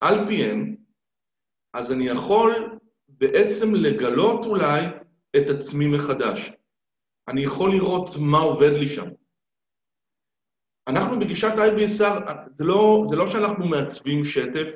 על 0.00 0.26
פיהם, 0.26 0.76
אז 1.74 1.92
אני 1.92 2.06
יכול 2.06 2.78
בעצם 3.08 3.74
לגלות 3.74 4.46
אולי 4.46 4.80
את 5.36 5.50
עצמי 5.56 5.86
מחדש. 5.86 6.50
אני 7.28 7.40
יכול 7.40 7.70
לראות 7.70 8.08
מה 8.20 8.38
עובד 8.38 8.70
לי 8.70 8.88
שם. 8.88 9.08
אנחנו 10.88 11.20
בגישת 11.20 11.52
IBSR, 11.56 12.32
זה 12.58 12.64
לא, 12.64 13.04
זה 13.08 13.16
לא 13.16 13.30
שאנחנו 13.30 13.66
מעצבים 13.66 14.24
שטף, 14.24 14.68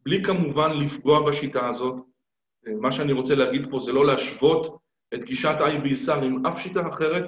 בלי 0.00 0.24
כמובן 0.24 0.70
לפגוע 0.70 1.28
בשיטה 1.28 1.68
הזאת. 1.68 1.94
מה 2.80 2.92
שאני 2.92 3.12
רוצה 3.12 3.34
להגיד 3.34 3.70
פה 3.70 3.80
זה 3.80 3.92
לא 3.92 4.06
להשוות 4.06 4.78
את 5.14 5.24
גישת 5.24 5.56
IBSR 5.60 6.24
עם 6.24 6.46
אף 6.46 6.60
שיטה 6.60 6.88
אחרת, 6.88 7.24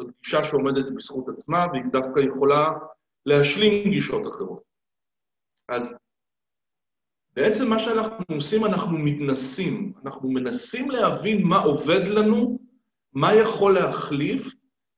זאת 0.00 0.10
גישה 0.22 0.44
שעומדת 0.44 0.84
בזכות 0.96 1.28
עצמה, 1.28 1.66
והיא 1.72 1.82
דווקא 1.92 2.20
יכולה 2.20 2.70
להשלים 3.26 3.90
גישות 3.90 4.26
אחרות. 4.26 4.62
אז 5.68 5.94
בעצם 7.38 7.68
מה 7.68 7.78
שאנחנו 7.78 8.24
עושים, 8.34 8.64
אנחנו 8.64 8.98
מתנסים. 8.98 9.92
אנחנו 10.04 10.30
מנסים 10.30 10.90
להבין 10.90 11.42
מה 11.42 11.58
עובד 11.58 12.08
לנו, 12.08 12.58
מה 13.12 13.34
יכול 13.34 13.74
להחליף 13.74 14.52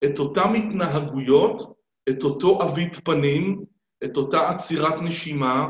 את 0.04 0.18
אותן 0.18 0.54
התנהגויות, 0.54 1.74
את 2.08 2.22
אותו 2.22 2.48
עווית 2.48 2.96
פנים, 3.04 3.64
את 4.04 4.16
אותה 4.16 4.48
עצירת 4.48 4.94
נשימה, 5.02 5.68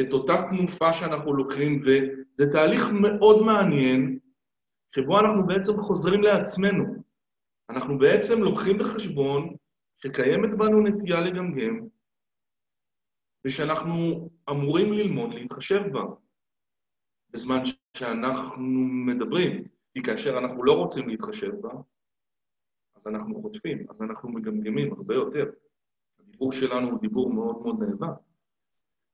את 0.00 0.12
אותה 0.12 0.44
תנופה 0.50 0.92
שאנחנו 0.92 1.34
לוקחים, 1.34 1.82
וזה 1.82 2.52
תהליך 2.52 2.88
מאוד 2.92 3.42
מעניין, 3.42 4.18
שבו 4.94 5.20
אנחנו 5.20 5.46
בעצם 5.46 5.76
חוזרים 5.76 6.22
לעצמנו. 6.22 6.84
אנחנו 7.70 7.98
בעצם 7.98 8.42
לוקחים 8.42 8.78
בחשבון 8.78 9.54
שקיימת 9.96 10.50
בנו 10.58 10.80
נטייה 10.80 11.20
לגמגם, 11.20 11.80
ושאנחנו 13.44 14.30
אמורים 14.50 14.92
ללמוד 14.92 15.34
להתחשב 15.34 15.82
בה 15.92 16.02
בזמן 17.30 17.62
שאנחנו 17.96 18.70
מדברים, 19.06 19.64
כי 19.94 20.02
כאשר 20.02 20.38
אנחנו 20.38 20.64
לא 20.64 20.72
רוצים 20.72 21.08
להתחשב 21.08 21.52
בה, 21.60 21.70
אז 22.94 23.06
אנחנו 23.06 23.42
חוטפים, 23.42 23.86
אז 23.90 24.02
אנחנו 24.02 24.28
מגמגמים 24.28 24.92
הרבה 24.92 25.14
יותר. 25.14 25.44
הדיבור 26.18 26.52
שלנו 26.52 26.90
הוא 26.90 27.00
דיבור 27.00 27.32
מאוד 27.32 27.62
מאוד 27.62 27.82
נאבק. 27.82 28.16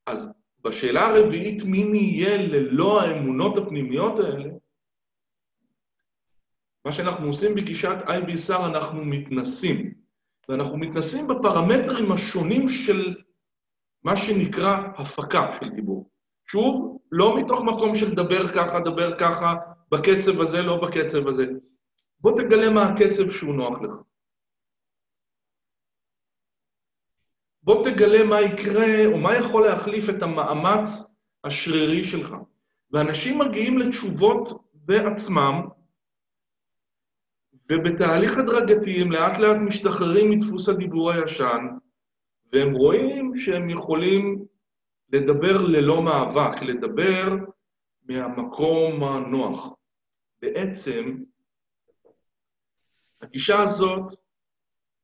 אז 0.06 0.32
בשאלה 0.60 1.06
הרביעית, 1.06 1.64
מי 1.64 1.84
נהיה 1.84 2.36
ללא 2.36 3.00
האמונות 3.00 3.58
הפנימיות 3.58 4.18
האלה, 4.18 4.50
מה 6.84 6.92
שאנחנו 6.92 7.26
עושים 7.26 7.54
בגישת 7.54 7.96
IBSR, 8.06 8.66
אנחנו 8.66 9.04
מתנסים. 9.04 9.94
ואנחנו 10.48 10.78
מתנסים 10.78 11.28
בפרמטרים 11.28 12.12
השונים 12.12 12.68
של 12.68 13.16
מה 14.08 14.16
שנקרא 14.16 14.76
הפקה 14.96 15.56
של 15.60 15.68
דיבור. 15.68 16.10
שוב, 16.46 16.98
לא 17.12 17.38
מתוך 17.38 17.60
מקום 17.60 17.94
של 17.94 18.14
דבר 18.14 18.48
ככה, 18.48 18.80
דבר 18.80 19.18
ככה, 19.18 19.54
בקצב 19.90 20.40
הזה, 20.40 20.62
לא 20.62 20.76
בקצב 20.82 21.28
הזה. 21.28 21.46
בוא 22.20 22.40
תגלה 22.40 22.70
מה 22.70 22.82
הקצב 22.82 23.30
שהוא 23.30 23.54
נוח 23.54 23.80
לך. 23.80 23.90
בוא 27.62 27.84
תגלה 27.84 28.24
מה 28.24 28.40
יקרה, 28.40 29.06
או 29.06 29.18
מה 29.18 29.36
יכול 29.36 29.66
להחליף 29.66 30.08
את 30.08 30.22
המאמץ 30.22 31.02
השרירי 31.44 32.04
שלך. 32.04 32.34
ואנשים 32.90 33.38
מגיעים 33.38 33.78
לתשובות 33.78 34.64
בעצמם, 34.74 35.68
ובתהליך 37.70 38.38
הדרגתי 38.38 39.00
הם 39.00 39.12
לאט 39.12 39.38
לאט 39.38 39.56
משתחררים 39.56 40.30
מדפוס 40.30 40.68
הדיבור 40.68 41.10
הישן, 41.10 41.66
והם 42.52 42.72
רואים 42.72 43.38
שהם 43.38 43.70
יכולים 43.70 44.44
לדבר 45.12 45.62
ללא 45.62 46.02
מאבק, 46.02 46.62
לדבר 46.62 47.36
מהמקום 48.04 49.04
הנוח. 49.04 49.68
בעצם, 50.42 51.22
הגישה 53.22 53.62
הזאת 53.62 54.12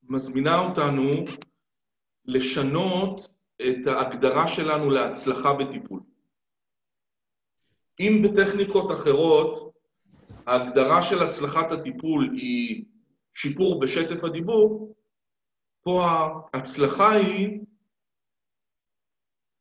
מזמינה 0.02 0.58
אותנו 0.58 1.02
לשנות 2.24 3.28
את 3.60 3.86
ההגדרה 3.86 4.48
שלנו 4.48 4.90
להצלחה 4.90 5.52
בטיפול. 5.52 6.00
אם 8.00 8.22
בטכניקות 8.24 8.92
אחרות 8.92 9.74
ההגדרה 10.46 11.02
של 11.02 11.22
הצלחת 11.22 11.72
הטיפול 11.72 12.30
היא 12.32 12.84
שיפור 13.34 13.80
בשטף 13.80 14.24
הדיבור, 14.24 14.94
פה 15.84 16.06
ההצלחה 16.52 17.12
היא 17.12 17.60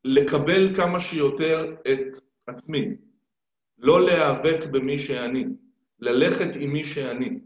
לקבל 0.04 0.76
כמה 0.76 1.00
שיותר 1.00 1.76
את 1.92 2.18
עצמי, 2.46 2.96
לא 3.78 4.04
להיאבק 4.04 4.66
במי 4.72 4.98
שאני, 4.98 5.44
ללכת 5.98 6.56
עם 6.58 6.70
מי 6.70 6.84
שאני, 6.84 7.40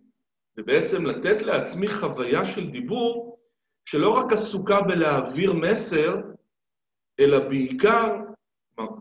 ובעצם 0.56 1.06
לתת 1.06 1.42
לעצמי 1.42 1.88
חוויה 1.88 2.44
של 2.44 2.70
דיבור 2.70 3.38
שלא 3.84 4.10
רק 4.10 4.32
עסוקה 4.32 4.80
בלהעביר 4.80 5.52
מסר, 5.52 6.16
אלא 7.20 7.48
בעיקר, 7.48 8.16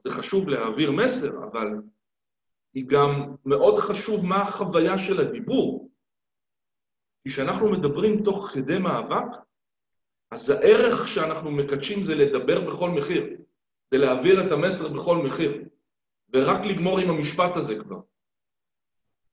זה 0.04 0.12
חשוב 0.12 0.50
להעביר 0.50 0.92
מסר, 0.92 1.44
אבל 1.44 1.68
היא 2.74 2.86
גם 2.88 3.36
מאוד 3.46 3.78
חשוב 3.78 4.26
מה 4.26 4.42
החוויה 4.42 4.98
של 4.98 5.20
הדיבור. 5.20 5.92
כי 7.24 7.30
כשאנחנו 7.30 7.72
מדברים 7.72 8.24
תוך 8.24 8.50
כדי 8.54 8.80
מאבק, 8.80 9.47
אז 10.32 10.50
הערך 10.50 11.08
שאנחנו 11.08 11.52
מקדשים 11.52 12.04
זה 12.04 12.16
לדבר 12.16 12.72
בכל 12.72 12.90
מחיר, 12.90 13.38
זה 13.92 13.98
להעביר 13.98 14.48
את 14.48 14.52
המסר 14.52 14.88
בכל 14.88 15.18
מחיר, 15.18 15.64
ורק 16.34 16.66
לגמור 16.66 17.00
עם 17.00 17.10
המשפט 17.10 17.56
הזה 17.56 17.76
כבר. 17.80 18.00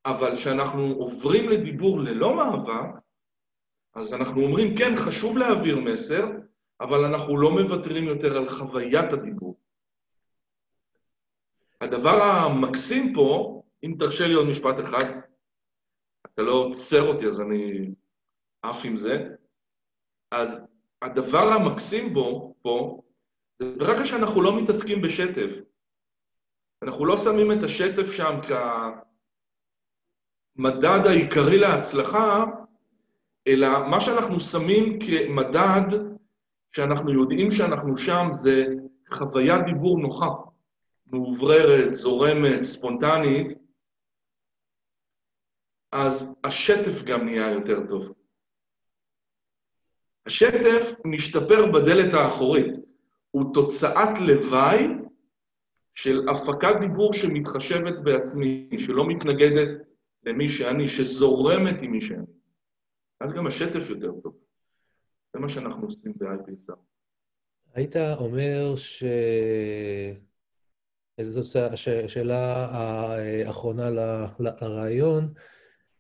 אבל 0.07 0.37
כשאנחנו 0.37 0.83
עוברים 0.83 1.49
לדיבור 1.49 2.01
ללא 2.01 2.37
מאבק, 2.37 3.01
אז 3.95 4.13
אנחנו 4.13 4.43
אומרים, 4.43 4.77
כן, 4.77 4.97
חשוב 4.97 5.39
להעביר 5.39 5.81
מסר, 5.81 6.25
אבל 6.81 7.05
אנחנו 7.05 7.39
לא 7.39 7.51
מוותרים 7.51 8.05
יותר 8.05 8.37
על 8.37 8.49
חוויית 8.49 9.13
הדיבור. 9.13 9.61
הדבר 11.81 12.23
המקסים 12.23 13.15
פה, 13.15 13.63
אם 13.85 13.95
תרשה 13.99 14.27
לי 14.27 14.35
עוד 14.35 14.47
משפט 14.47 14.75
אחד, 14.85 15.05
אתה 16.27 16.43
לא 16.43 16.53
עוצר 16.53 17.03
אותי 17.03 17.27
אז 17.27 17.41
אני 17.41 17.91
עף 18.63 18.85
עם 18.85 18.97
זה, 18.97 19.35
אז 20.31 20.67
הדבר 21.05 21.53
המקסים 21.53 22.15
בו, 22.15 22.55
פה, 22.63 23.01
זה 23.59 23.77
ברגע 23.79 24.07
שאנחנו 24.07 24.43
לא 24.43 24.57
מתעסקים 24.57 25.03
בשטף. 25.03 25.51
אנחנו 26.83 27.07
לא 27.07 27.17
שמים 27.17 27.53
את 27.53 27.63
השטף 27.65 28.13
שם 28.13 28.41
כמדד 30.57 31.07
העיקרי 31.07 31.59
להצלחה, 31.59 32.45
אלא 33.47 33.69
מה 33.91 34.01
שאנחנו 34.01 34.41
שמים 34.41 34.99
כמדד 35.01 35.99
שאנחנו 36.77 37.13
יודעים 37.13 37.51
שאנחנו 37.51 37.99
שם 37.99 38.27
זה 38.31 38.65
חוויית 39.13 39.65
דיבור 39.67 39.99
נוחה, 39.99 40.29
מאובררת, 41.07 41.95
זורמת, 41.95 42.65
ספונטנית, 42.65 43.59
אז 45.93 46.35
השטף 46.45 47.03
גם 47.03 47.25
נהיה 47.25 47.51
יותר 47.51 47.87
טוב. 47.89 48.24
השטף 50.27 50.93
משתפר 51.05 51.73
בדלת 51.73 52.15
האחורית, 52.15 52.77
הוא 53.31 53.55
תוצאת 53.55 54.19
לוואי 54.21 54.87
של 55.95 56.29
הפקת 56.29 56.77
דיבור 56.81 57.13
שמתחשבת 57.13 57.95
בעצמי, 58.05 58.69
שלא 58.79 59.07
מתנגדת 59.07 59.69
למי 60.25 60.49
שאני, 60.49 60.89
שזורמת 60.89 61.75
עם 61.83 61.91
מי 61.91 62.01
שאני. 62.01 62.27
אז 63.21 63.33
גם 63.33 63.47
השטף 63.47 63.91
יותר 63.91 64.13
טוב. 64.23 64.37
זה 65.33 65.39
מה 65.39 65.49
שאנחנו 65.49 65.87
עושים 65.87 66.13
ב-IPSR. 66.17 66.77
היית 67.75 67.97
אומר 67.97 68.77
ש... 68.77 69.05
זאת 71.21 71.57
השאלה 71.73 72.67
האחרונה 72.71 73.91
לרעיון. 74.39 75.35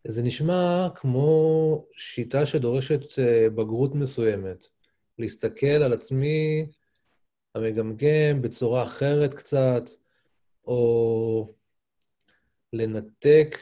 זה 0.07 0.23
נשמע 0.23 0.89
כמו 0.95 1.85
שיטה 1.93 2.47
שדורשת 2.47 3.19
אה, 3.19 3.51
בגרות 3.51 3.95
מסוימת. 3.95 4.69
להסתכל 5.19 5.67
על 5.67 5.93
עצמי 5.93 6.67
המגמגם 7.55 8.43
בצורה 8.43 8.83
אחרת 8.83 9.35
קצת, 9.35 9.83
או 10.67 11.55
לנתק 12.73 13.59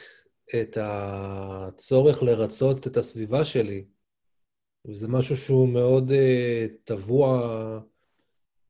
את 0.61 0.77
הצורך 0.81 2.23
לרצות 2.23 2.87
את 2.87 2.97
הסביבה 2.97 3.45
שלי. 3.45 3.85
וזה 4.85 5.07
משהו 5.07 5.37
שהוא 5.37 5.69
מאוד 5.69 6.11
uh, 6.11 6.71
טבוע 6.83 7.49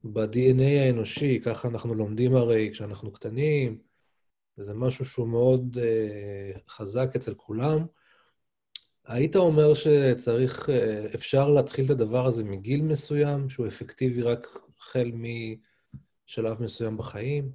ב-DNA 0.03 0.79
האנושי, 0.79 1.39
ככה 1.45 1.67
אנחנו 1.67 1.95
לומדים 1.95 2.35
הרי 2.35 2.69
כשאנחנו 2.71 3.13
קטנים, 3.13 3.77
וזה 4.57 4.73
משהו 4.73 5.05
שהוא 5.05 5.27
מאוד 5.27 5.77
uh, 5.77 6.59
חזק 6.69 7.15
אצל 7.15 7.33
כולם. 7.33 7.85
היית 9.05 9.35
אומר 9.35 9.73
שצריך, 9.73 10.69
uh, 10.69 11.15
אפשר 11.15 11.49
להתחיל 11.49 11.85
את 11.85 11.89
הדבר 11.89 12.27
הזה 12.27 12.43
מגיל 12.43 12.81
מסוים, 12.81 13.49
שהוא 13.49 13.67
אפקטיבי 13.67 14.21
רק 14.21 14.47
החל 14.79 15.11
משלב 16.25 16.61
מסוים 16.61 16.97
בחיים? 16.97 17.51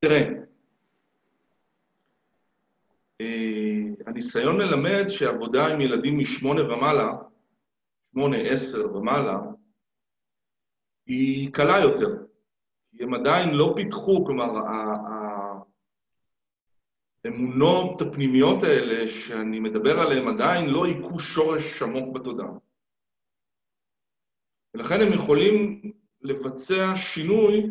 תראה, 0.00 0.24
אה, 3.20 3.26
הניסיון 4.06 4.56
מלמד 4.56 5.04
שעבודה 5.08 5.66
עם 5.66 5.80
ילדים 5.80 6.18
משמונה 6.18 6.62
ומעלה, 6.62 7.12
שמונה, 8.12 8.36
עשר 8.36 8.96
ומעלה, 8.96 9.38
היא 11.06 11.52
קלה 11.52 11.80
יותר. 11.80 12.27
כי 12.90 13.02
הם 13.02 13.14
עדיין 13.14 13.48
לא 13.54 13.72
פיתחו, 13.76 14.24
כלומר, 14.24 14.50
האמונות 17.24 18.02
הפנימיות 18.02 18.62
האלה 18.62 19.08
שאני 19.08 19.60
מדבר 19.60 20.00
עליהן 20.00 20.28
עדיין 20.28 20.70
לא 20.70 20.84
היכו 20.84 21.20
שורש 21.20 21.82
עמוק 21.82 22.14
בתודעה. 22.14 22.50
ולכן 24.74 25.00
הם 25.00 25.12
יכולים 25.12 25.82
לבצע 26.20 26.92
שינוי 26.94 27.66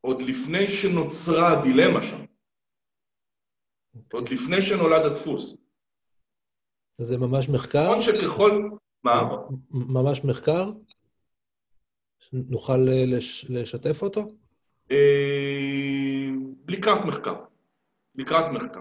עוד 0.00 0.22
לפני 0.22 0.68
שנוצרה 0.68 1.52
הדילמה 1.52 2.02
שם. 2.02 2.24
Okay. 3.96 4.00
עוד 4.12 4.28
לפני 4.28 4.62
שנולד 4.62 5.06
הדפוס. 5.06 5.56
זה 6.98 7.18
ממש 7.18 7.48
מחקר? 7.48 7.82
נכון 7.82 8.02
שככל... 8.02 8.68
מה? 9.04 9.22
ממש 9.70 10.24
מחקר? 10.24 10.70
נוכל 12.32 12.76
לש... 13.06 13.46
לשתף 13.50 14.02
אותו? 14.02 14.32
אה, 14.90 16.28
לקראת 16.68 17.04
מחקר. 17.04 17.34
לקראת 18.14 18.52
מחקר. 18.52 18.80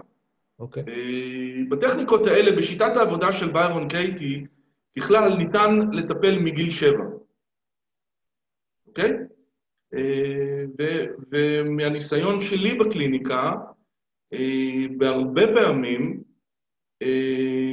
אוקיי. 0.59 0.83
Okay. 0.83 0.89
אה, 0.89 1.63
בטכניקות 1.69 2.27
האלה, 2.27 2.51
בשיטת 2.57 2.97
העבודה 2.97 3.31
של 3.31 3.51
ביירון 3.51 3.87
קייטי, 3.87 4.45
ככלל 4.99 5.37
ניתן 5.37 5.79
לטפל 5.91 6.39
מגיל 6.39 6.71
שבע. 6.71 7.03
אוקיי? 8.87 9.11
אה, 9.93 10.63
ומהניסיון 11.31 12.41
שלי 12.41 12.75
בקליניקה, 12.75 13.51
אה, 14.33 14.85
בהרבה 14.97 15.41
פעמים 15.47 16.23
אה, 17.01 17.70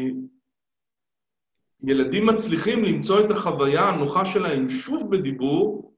ילדים 1.82 2.26
מצליחים 2.26 2.84
למצוא 2.84 3.20
את 3.20 3.30
החוויה 3.30 3.82
הנוחה 3.82 4.26
שלהם 4.26 4.68
שוב 4.68 5.10
בדיבור, 5.10 5.94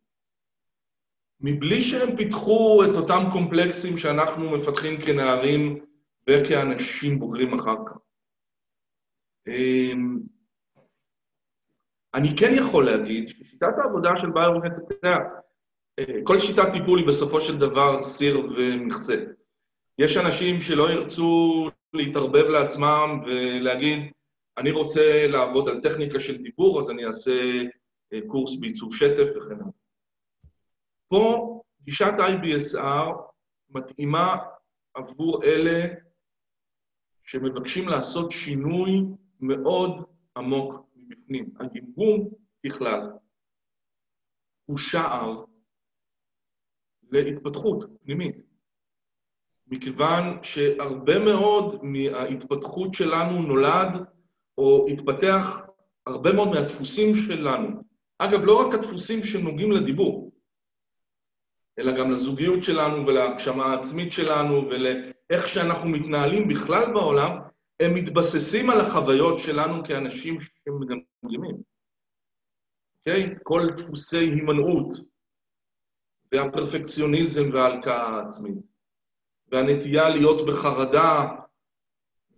מבלי 1.41 1.83
שהם 1.83 2.17
פיתחו 2.17 2.83
את 2.85 2.97
אותם 2.97 3.23
קומפלקסים 3.33 3.99
שאנחנו 3.99 4.51
מפתחים 4.51 5.01
כנערים 5.01 5.85
וכאנשים 6.31 7.19
בוגרים 7.19 7.55
אחר 7.55 7.77
כך. 7.87 7.97
אני 12.15 12.29
כן 12.39 12.51
יכול 12.55 12.85
להגיד 12.85 13.29
ששיטת 13.29 13.79
העבודה 13.83 14.11
של 14.17 14.31
ביורוקט, 14.31 14.71
אתה 14.87 14.95
יודע, 14.95 15.17
כל 16.25 16.39
שיטת 16.39 16.73
טיפול 16.73 16.99
היא 16.99 17.07
בסופו 17.07 17.41
של 17.41 17.59
דבר 17.59 18.03
סיר 18.03 18.39
ומכסה. 18.39 19.15
יש 19.99 20.17
אנשים 20.17 20.61
שלא 20.61 20.91
ירצו 20.91 21.67
להתערבב 21.93 22.45
לעצמם 22.45 23.21
ולהגיד, 23.27 24.13
אני 24.59 24.71
רוצה 24.71 25.27
לעבוד 25.27 25.69
על 25.69 25.81
טכניקה 25.81 26.21
של 26.21 26.43
דיבור, 26.43 26.81
אז 26.81 26.91
אני 26.91 27.07
אעשה 27.07 27.63
אה, 28.13 28.19
קורס 28.27 28.57
בעיצוב 28.61 28.95
שטף 28.95 29.31
וכן 29.31 29.55
הלאה. 29.55 29.67
פה 31.09 31.61
גישת 31.83 32.13
IBSR 32.19 33.31
מתאימה 33.71 34.37
עבור 34.95 35.45
אלה 35.45 35.95
שמבקשים 37.25 37.89
לעשות 37.89 38.33
שינוי 38.33 38.91
מאוד 39.41 40.05
עמוק 40.37 40.75
מבפנים. 40.95 41.51
הגמגום 41.61 42.29
ככלל 42.67 43.11
הוא 44.67 44.79
שער 44.79 45.45
להתפתחות 47.11 47.85
פנימית. 48.05 48.37
מכיוון 49.67 50.39
שהרבה 50.43 51.19
מאוד 51.19 51.85
מההתפתחות 51.85 52.95
שלנו 52.95 53.43
נולד 53.43 54.05
או 54.61 54.87
התפתח 54.89 55.61
הרבה 56.07 56.33
מאוד 56.33 56.49
מהדפוסים 56.49 57.15
שלנו. 57.15 57.83
אגב, 58.19 58.41
לא 58.45 58.67
רק 58.67 58.75
הדפוסים 58.75 59.25
שנוגעים 59.25 59.73
לדיבור, 59.73 60.33
אלא 61.79 61.93
גם 61.99 62.11
לזוגיות 62.11 62.63
שלנו 62.63 63.07
ולהגשמה 63.07 63.65
העצמית 63.67 64.13
שלנו 64.13 64.69
ולאיך 64.69 65.49
שאנחנו 65.49 65.89
מתנהלים 65.89 66.49
בכלל 66.49 66.93
בעולם, 66.93 67.39
הם 67.81 67.95
מתבססים 67.95 68.71
על 68.71 68.81
החוויות 68.81 69.39
שלנו 69.39 69.85
כאנשים 69.85 70.39
שמגמגמים. 70.41 71.57
אוקיי? 72.99 73.27
Okay? 73.27 73.39
כל 73.43 73.67
דפוסי 73.77 74.19
הימנעות 74.19 74.97
והפרפקציוניזם 76.33 77.51
וההלקאה 77.53 78.09
העצמית, 78.09 78.59
והנטייה 79.49 80.09
להיות 80.09 80.47
בחרדה 80.47 81.40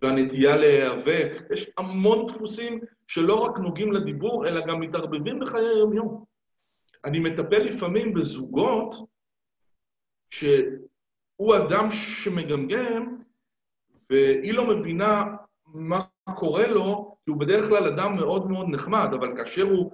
והנטייה 0.03 0.55
להיאבק, 0.55 1.31
יש 1.53 1.69
המון 1.77 2.25
דפוסים 2.25 2.79
שלא 3.07 3.35
רק 3.35 3.57
נוגעים 3.59 3.93
לדיבור, 3.93 4.47
אלא 4.47 4.65
גם 4.67 4.79
מתערבבים 4.79 5.39
בחיי 5.39 5.67
היום-יום. 5.67 6.25
אני 7.05 7.19
מטפל 7.19 7.57
לפעמים 7.57 8.13
בזוגות 8.13 8.95
שהוא 10.29 11.55
אדם 11.55 11.91
שמגמגם, 11.91 13.17
והיא 14.09 14.53
לא 14.53 14.67
מבינה 14.67 15.23
מה 15.65 16.01
קורה 16.35 16.67
לו, 16.67 17.15
כי 17.25 17.31
הוא 17.31 17.39
בדרך 17.39 17.67
כלל 17.67 17.87
אדם 17.87 18.15
מאוד 18.15 18.49
מאוד 18.49 18.67
נחמד, 18.69 19.09
אבל 19.13 19.37
כאשר 19.37 19.63
הוא 19.63 19.91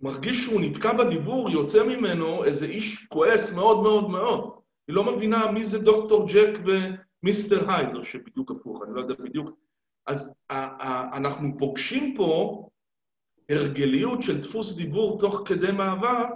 מרגיש 0.00 0.44
שהוא 0.44 0.60
נתקע 0.60 0.92
בדיבור, 0.92 1.50
יוצא 1.50 1.84
ממנו 1.84 2.44
איזה 2.44 2.66
איש 2.66 3.06
כועס 3.06 3.54
מאוד 3.54 3.82
מאוד 3.82 4.10
מאוד. 4.10 4.50
היא 4.88 4.96
לא 4.96 5.16
מבינה 5.16 5.52
מי 5.52 5.64
זה 5.64 5.78
דוקטור 5.78 6.28
ג'ק 6.28 6.58
ומיסטר 7.22 7.70
הייד, 7.70 7.96
או 7.96 8.04
שבדיוק 8.04 8.50
הפוך, 8.50 8.82
אני 8.82 8.94
לא 8.94 9.00
יודע 9.00 9.14
בדיוק. 9.14 9.50
אז 10.06 10.30
אנחנו 11.12 11.58
פוגשים 11.58 12.14
פה 12.16 12.68
הרגליות 13.48 14.22
של 14.22 14.40
דפוס 14.40 14.76
דיבור 14.76 15.20
תוך 15.20 15.42
כדי 15.46 15.72
מאבק, 15.72 16.28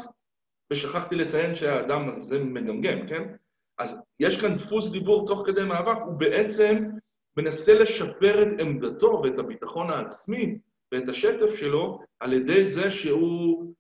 ושכחתי 0.73 1.15
לציין 1.15 1.55
שהאדם 1.55 2.17
הזה 2.17 2.39
מגמגם, 2.39 3.09
כן? 3.09 3.23
אז 3.79 3.97
יש 4.21 4.41
כאן 4.41 4.57
דפוס 4.57 4.91
דיבור 4.91 5.27
תוך 5.27 5.47
כדי 5.47 5.65
מאבק, 5.65 5.97
הוא 6.05 6.15
בעצם 6.15 6.85
מנסה 7.37 7.75
לשפר 7.75 8.43
את 8.43 8.61
עמדתו 8.61 9.21
ואת 9.25 9.39
הביטחון 9.39 9.91
העצמי 9.91 10.59
ואת 10.93 11.09
השטף 11.09 11.55
שלו 11.55 12.01
על 12.21 12.33
ידי 12.33 12.65
זה 12.65 12.91
שהוא 12.91 13.75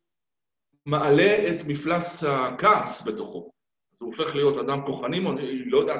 מעלה 0.87 1.49
את 1.49 1.65
מפלס 1.67 2.25
הכעס 2.25 3.07
בתוכו. 3.07 3.51
הוא 3.99 4.15
הופך 4.15 4.35
להיות 4.35 4.59
אדם 4.59 4.87
כוחני, 4.87 5.19
אני 5.19 5.65
לא 5.65 5.79
יודע 5.79 5.95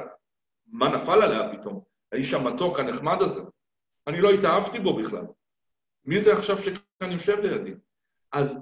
מה 0.67 0.89
נפל 0.89 1.21
עליה 1.21 1.57
פתאום, 1.57 1.83
האיש 2.11 2.33
המתוק 2.33 2.79
הנחמד 2.79 3.21
הזה. 3.21 3.41
אני 4.07 4.21
לא 4.21 4.29
התאהבתי 4.31 4.79
בו 4.79 4.97
בכלל. 4.97 5.25
מי 6.05 6.21
זה 6.21 6.33
עכשיו 6.33 6.59
שכאן 6.59 7.11
יושב 7.11 7.37
לידי? 7.39 7.73
אז 8.31 8.59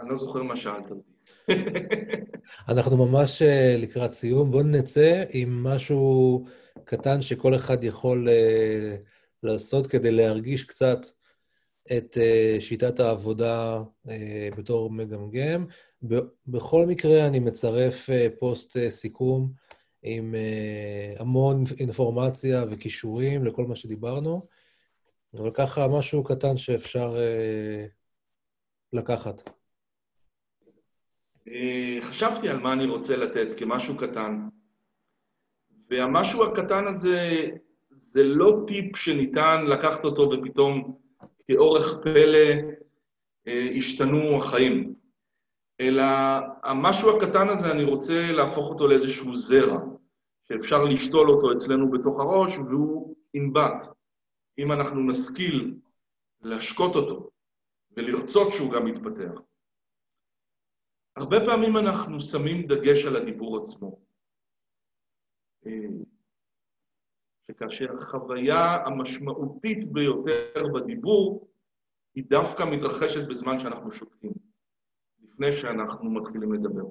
אני 0.00 0.10
לא 0.10 0.16
זוכר 0.16 0.42
מה 0.42 0.56
שאלת. 0.56 0.84
אנחנו 2.68 3.06
ממש 3.06 3.42
אה, 3.42 3.76
לקראת 3.78 4.12
סיום. 4.12 4.50
בואו 4.50 4.62
נצא 4.62 5.24
עם 5.30 5.62
משהו 5.62 6.44
קטן 6.84 7.22
שכל 7.22 7.54
אחד 7.54 7.84
יכול 7.84 8.28
uh, 8.28 8.96
לעשות 9.42 9.86
כדי 9.86 10.10
להרגיש 10.10 10.62
קצת 10.62 10.98
את 11.96 12.16
uh, 12.16 12.60
שיטת 12.60 13.00
העבודה 13.00 13.82
בתור 14.56 14.90
מגמגם. 14.90 15.66
בכל 16.46 16.86
מקרה, 16.86 17.26
אני 17.26 17.38
מצרף 17.38 18.10
uh, 18.10 18.38
פוסט 18.38 18.76
uh, 18.76 18.90
סיכום 18.90 19.52
עם 20.02 20.34
uh, 20.34 21.20
המון 21.20 21.64
אינפורמציה 21.80 22.64
וכישורים 22.70 23.44
לכל 23.44 23.64
מה 23.64 23.76
שדיברנו, 23.76 24.46
אבל 25.34 25.50
ככה 25.54 25.88
משהו 25.88 26.24
קטן 26.24 26.56
שאפשר 26.56 27.16
לקחת. 28.92 29.42
חשבתי 32.00 32.48
על 32.48 32.58
מה 32.58 32.72
אני 32.72 32.86
רוצה 32.86 33.16
לתת 33.16 33.58
כמשהו 33.58 33.96
קטן. 33.96 34.48
והמשהו 35.90 36.44
הקטן 36.44 36.86
הזה, 36.86 37.48
זה 37.90 38.22
לא 38.22 38.64
טיפ 38.66 38.96
שניתן 38.96 39.64
לקחת 39.66 40.04
אותו 40.04 40.30
ופתאום 40.30 40.96
כאורך 41.46 41.94
פלא 42.02 42.48
אה, 43.46 43.68
השתנו 43.76 44.36
החיים, 44.36 44.94
אלא 45.80 46.02
המשהו 46.62 47.16
הקטן 47.16 47.48
הזה, 47.48 47.70
אני 47.72 47.84
רוצה 47.84 48.32
להפוך 48.32 48.70
אותו 48.70 48.88
לאיזשהו 48.88 49.36
זרע, 49.36 49.78
שאפשר 50.48 50.84
לשתול 50.84 51.30
אותו 51.30 51.52
אצלנו 51.52 51.90
בתוך 51.90 52.20
הראש, 52.20 52.56
והוא 52.56 53.16
ינבט. 53.34 53.98
אם 54.58 54.72
אנחנו 54.72 55.10
נשכיל 55.10 55.74
להשקות 56.40 56.96
אותו 56.96 57.30
ולרצות 57.96 58.52
שהוא 58.52 58.72
גם 58.72 58.88
יתפתח. 58.88 59.40
הרבה 61.16 61.36
פעמים 61.46 61.76
אנחנו 61.76 62.20
שמים 62.20 62.66
דגש 62.66 63.04
על 63.04 63.16
הדיבור 63.16 63.64
עצמו. 63.64 64.00
שכאשר 67.46 67.86
החוויה 67.98 68.74
המשמעותית 68.86 69.92
ביותר 69.92 70.64
בדיבור 70.74 71.48
היא 72.14 72.24
דווקא 72.28 72.62
מתרחשת 72.62 73.28
בזמן 73.28 73.58
שאנחנו 73.58 73.92
שותקים, 73.92 74.47
לפני 75.38 75.52
שאנחנו 75.52 76.10
מתחילים 76.10 76.52
לדבר, 76.52 76.84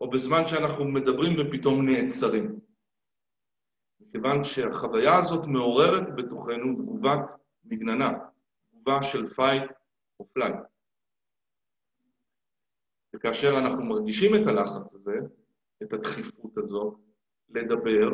או 0.00 0.10
בזמן 0.10 0.46
שאנחנו 0.46 0.84
מדברים 0.84 1.36
ופתאום 1.38 1.88
נעצרים. 1.88 2.60
מכיוון 4.00 4.44
שהחוויה 4.44 5.18
הזאת 5.18 5.46
מעוררת 5.46 6.16
בתוכנו 6.16 6.74
תגובת 6.74 7.18
מגננה, 7.64 8.18
תגובה 8.70 9.02
של 9.02 9.28
fight 9.34 9.72
או 10.20 10.28
flight. 10.32 10.56
וכאשר 13.14 13.58
אנחנו 13.58 13.84
מרגישים 13.84 14.34
את 14.34 14.46
הלחץ 14.46 14.94
הזה, 14.94 15.18
את 15.82 15.92
הדחיפות 15.92 16.58
הזאת, 16.58 16.94
לדבר, 17.48 18.08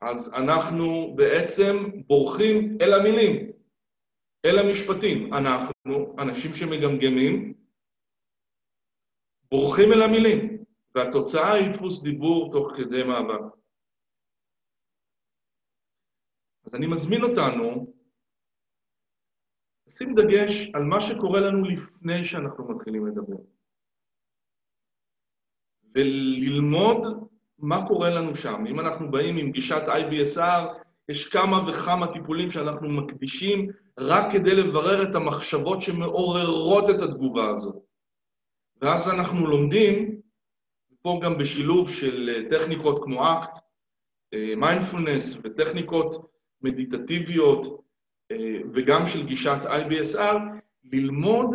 אז 0.00 0.28
אנחנו 0.34 1.14
בעצם 1.16 1.76
בורחים 2.06 2.78
אל 2.80 2.92
המילים, 2.92 3.52
אל 4.44 4.58
המשפטים. 4.58 5.34
אנחנו, 5.34 6.16
אנשים 6.18 6.52
שמגמגמים, 6.52 7.61
בורחים 9.52 9.92
אל 9.92 10.02
המילים, 10.02 10.64
והתוצאה 10.94 11.52
היא 11.52 11.74
דפוס 11.74 12.02
דיבור 12.02 12.52
תוך 12.52 12.72
כדי 12.76 13.02
מאבק. 13.02 13.54
אז 16.66 16.74
אני 16.74 16.86
מזמין 16.86 17.22
אותנו 17.22 17.94
לשים 19.86 20.14
דגש 20.14 20.70
על 20.74 20.82
מה 20.82 21.00
שקורה 21.00 21.40
לנו 21.40 21.64
לפני 21.64 22.24
שאנחנו 22.24 22.68
מתחילים 22.68 23.06
לדבר. 23.06 23.36
וללמוד 25.94 27.28
מה 27.58 27.88
קורה 27.88 28.10
לנו 28.10 28.36
שם? 28.36 28.64
אם 28.66 28.80
אנחנו 28.80 29.10
באים 29.10 29.36
עם 29.36 29.52
גישת 29.52 29.82
IBSR, 29.86 30.82
יש 31.08 31.28
כמה 31.28 31.68
וכמה 31.68 32.12
טיפולים 32.12 32.50
שאנחנו 32.50 32.88
מקדישים 32.88 33.70
רק 33.98 34.32
כדי 34.32 34.54
לברר 34.54 35.02
את 35.02 35.14
המחשבות 35.14 35.82
שמעוררות 35.82 36.84
את 36.90 37.02
התגובה 37.02 37.50
הזאת. 37.50 37.91
ואז 38.82 39.08
אנחנו 39.10 39.46
לומדים, 39.46 40.20
פה 41.02 41.20
גם 41.22 41.38
בשילוב 41.38 41.90
של 41.90 42.46
טכניקות 42.50 43.04
כמו 43.04 43.32
ACT, 43.32 43.58
mindfulness 44.56 45.36
וטכניקות 45.42 46.30
מדיטטיביות 46.62 47.82
וגם 48.74 49.06
של 49.06 49.26
גישת 49.26 49.58
IBSR, 49.64 50.36
ללמוד 50.92 51.50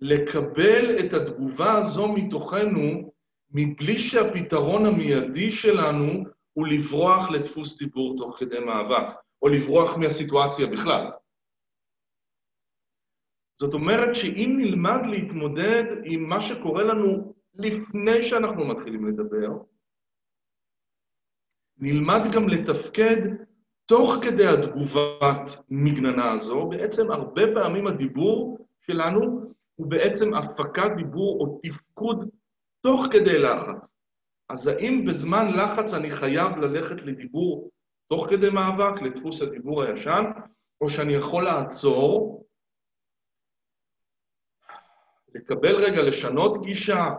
לקבל 0.00 0.98
את 0.98 1.12
התגובה 1.12 1.72
הזו 1.72 2.08
מתוכנו 2.08 3.12
מבלי 3.50 3.98
שהפתרון 3.98 4.86
המיידי 4.86 5.50
שלנו 5.50 6.24
הוא 6.52 6.66
לברוח 6.66 7.30
לדפוס 7.30 7.78
דיבור 7.78 8.16
תוך 8.18 8.38
כדי 8.38 8.58
מאבק, 8.58 9.06
או 9.42 9.48
לברוח 9.48 9.96
מהסיטואציה 9.96 10.66
בכלל. 10.66 11.10
זאת 13.60 13.74
אומרת 13.74 14.14
שאם 14.14 14.54
נלמד 14.58 15.00
להתמודד 15.10 15.84
עם 16.04 16.28
מה 16.28 16.40
שקורה 16.40 16.82
לנו 16.82 17.34
לפני 17.54 18.22
שאנחנו 18.22 18.66
מתחילים 18.66 19.06
לדבר, 19.06 19.48
נלמד 21.78 22.20
גם 22.34 22.48
לתפקד 22.48 23.16
תוך 23.86 24.14
כדי 24.22 24.46
התגובת 24.46 25.64
מגננה 25.68 26.32
הזו, 26.32 26.68
בעצם 26.68 27.10
הרבה 27.10 27.42
פעמים 27.54 27.86
הדיבור 27.86 28.58
שלנו 28.80 29.50
הוא 29.74 29.86
בעצם 29.86 30.34
הפקת 30.34 30.90
דיבור 30.96 31.40
או 31.40 31.60
תפקוד 31.62 32.28
תוך 32.80 33.06
כדי 33.12 33.38
לחץ. 33.38 33.88
אז 34.48 34.66
האם 34.66 35.04
בזמן 35.08 35.52
לחץ 35.56 35.92
אני 35.92 36.10
חייב 36.10 36.56
ללכת 36.56 37.02
לדיבור 37.02 37.70
תוך 38.08 38.26
כדי 38.30 38.50
מאבק, 38.50 39.02
לדפוס 39.02 39.42
הדיבור 39.42 39.82
הישן, 39.82 40.24
או 40.80 40.90
שאני 40.90 41.12
יכול 41.12 41.44
לעצור, 41.44 42.44
לקבל 45.34 45.76
רגע, 45.76 46.02
לשנות 46.02 46.62
גישה 46.62 47.10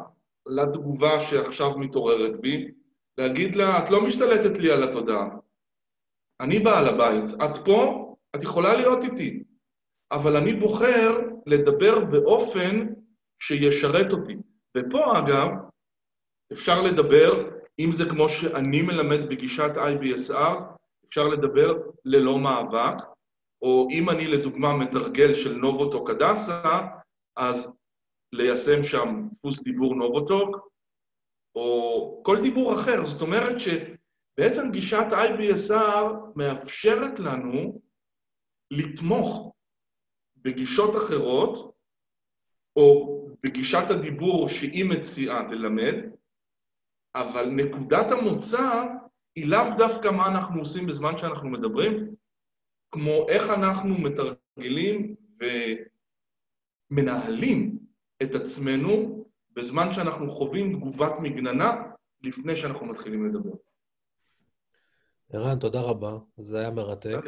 לתגובה 0.45 1.19
שעכשיו 1.19 1.77
מתעוררת 1.77 2.39
בי, 2.41 2.71
להגיד 3.17 3.55
לה, 3.55 3.79
את 3.79 3.89
לא 3.89 4.05
משתלטת 4.05 4.57
לי 4.57 4.71
על 4.71 4.83
התודעה. 4.83 5.29
אני 6.41 6.59
בעל 6.59 6.87
הבית, 6.87 7.33
את 7.33 7.65
פה, 7.65 8.15
את 8.35 8.43
יכולה 8.43 8.73
להיות 8.75 9.03
איתי, 9.03 9.43
אבל 10.11 10.35
אני 10.35 10.53
בוחר 10.53 11.17
לדבר 11.45 12.05
באופן 12.05 12.87
שישרת 13.39 14.13
אותי. 14.13 14.35
ופה, 14.77 15.19
אגב, 15.19 15.49
אפשר 16.53 16.81
לדבר, 16.81 17.49
אם 17.79 17.91
זה 17.91 18.05
כמו 18.09 18.29
שאני 18.29 18.81
מלמד 18.81 19.29
בגישת 19.29 19.71
IBSR, 19.75 20.57
אפשר 21.09 21.23
לדבר 21.23 21.77
ללא 22.05 22.39
מאבק, 22.39 23.03
או 23.61 23.87
אם 23.91 24.09
אני 24.09 24.27
לדוגמה 24.27 24.77
מתרגל 24.77 25.33
של 25.33 25.55
נובוטוק 25.55 26.09
הדסה, 26.09 26.79
אז 27.37 27.71
ליישם 28.35 28.83
שם 28.83 29.27
דפוס 29.33 29.63
דיבור 29.63 29.95
נובוטוק, 29.95 30.69
או 31.55 32.21
כל 32.25 32.41
דיבור 32.41 32.73
אחר. 32.75 33.05
זאת 33.05 33.21
אומרת 33.21 33.55
שבעצם 33.59 34.71
גישת 34.71 35.05
IBSR 35.11 36.03
מאפשרת 36.35 37.19
לנו 37.19 37.81
לתמוך 38.71 39.55
בגישות 40.37 40.95
אחרות, 40.95 41.75
או 42.75 43.15
בגישת 43.43 43.85
הדיבור 43.89 44.49
שהיא 44.49 44.85
מציעה 44.85 45.43
ללמד, 45.43 45.95
אבל 47.15 47.49
נקודת 47.49 48.11
המוצא 48.11 48.83
היא 49.35 49.47
לאו 49.47 49.77
דווקא 49.77 50.07
מה 50.07 50.27
אנחנו 50.27 50.59
עושים 50.59 50.87
בזמן 50.87 51.17
שאנחנו 51.17 51.49
מדברים, 51.49 52.15
כמו 52.91 53.29
איך 53.29 53.43
אנחנו 53.49 53.95
מתרגלים 53.97 55.15
ומנהלים 56.91 57.84
את 58.23 58.35
עצמנו 58.35 59.25
בזמן 59.55 59.93
שאנחנו 59.93 60.31
חווים 60.31 60.75
תגובת 60.75 61.11
מגננה 61.21 61.71
לפני 62.23 62.55
שאנחנו 62.55 62.85
מתחילים 62.85 63.29
לדבר. 63.29 63.55
ערן, 65.33 65.59
תודה 65.59 65.81
רבה, 65.81 66.17
זה 66.37 66.59
היה 66.59 66.69
מרתק. 66.69 67.19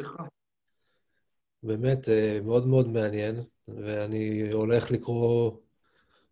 באמת 1.62 2.08
אה, 2.08 2.40
מאוד 2.44 2.66
מאוד 2.66 2.88
מעניין, 2.88 3.36
ואני 3.68 4.52
הולך 4.52 4.90
לקרוא 4.90 5.52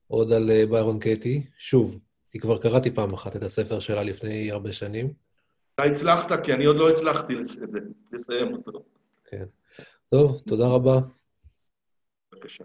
עוד 0.08 0.32
על 0.32 0.50
אה, 0.50 0.66
ביירון 0.66 0.98
קטי, 0.98 1.46
שוב, 1.58 1.98
כי 2.30 2.38
כבר 2.38 2.58
קראתי 2.58 2.90
פעם 2.90 3.14
אחת 3.14 3.36
את 3.36 3.42
הספר 3.42 3.80
שלה 3.80 4.02
לפני 4.02 4.50
הרבה 4.50 4.72
שנים. 4.72 5.12
אתה 5.74 5.84
הצלחת, 5.84 6.44
כי 6.44 6.52
אני 6.52 6.64
עוד 6.64 6.76
לא 6.76 6.90
הצלחתי 6.90 7.34
לסיים 8.12 8.54
אותו. 8.54 8.84
כן. 9.24 9.44
טוב, 10.10 10.42
תודה 10.46 10.66
רבה. 10.66 10.98
בבקשה. 12.32 12.64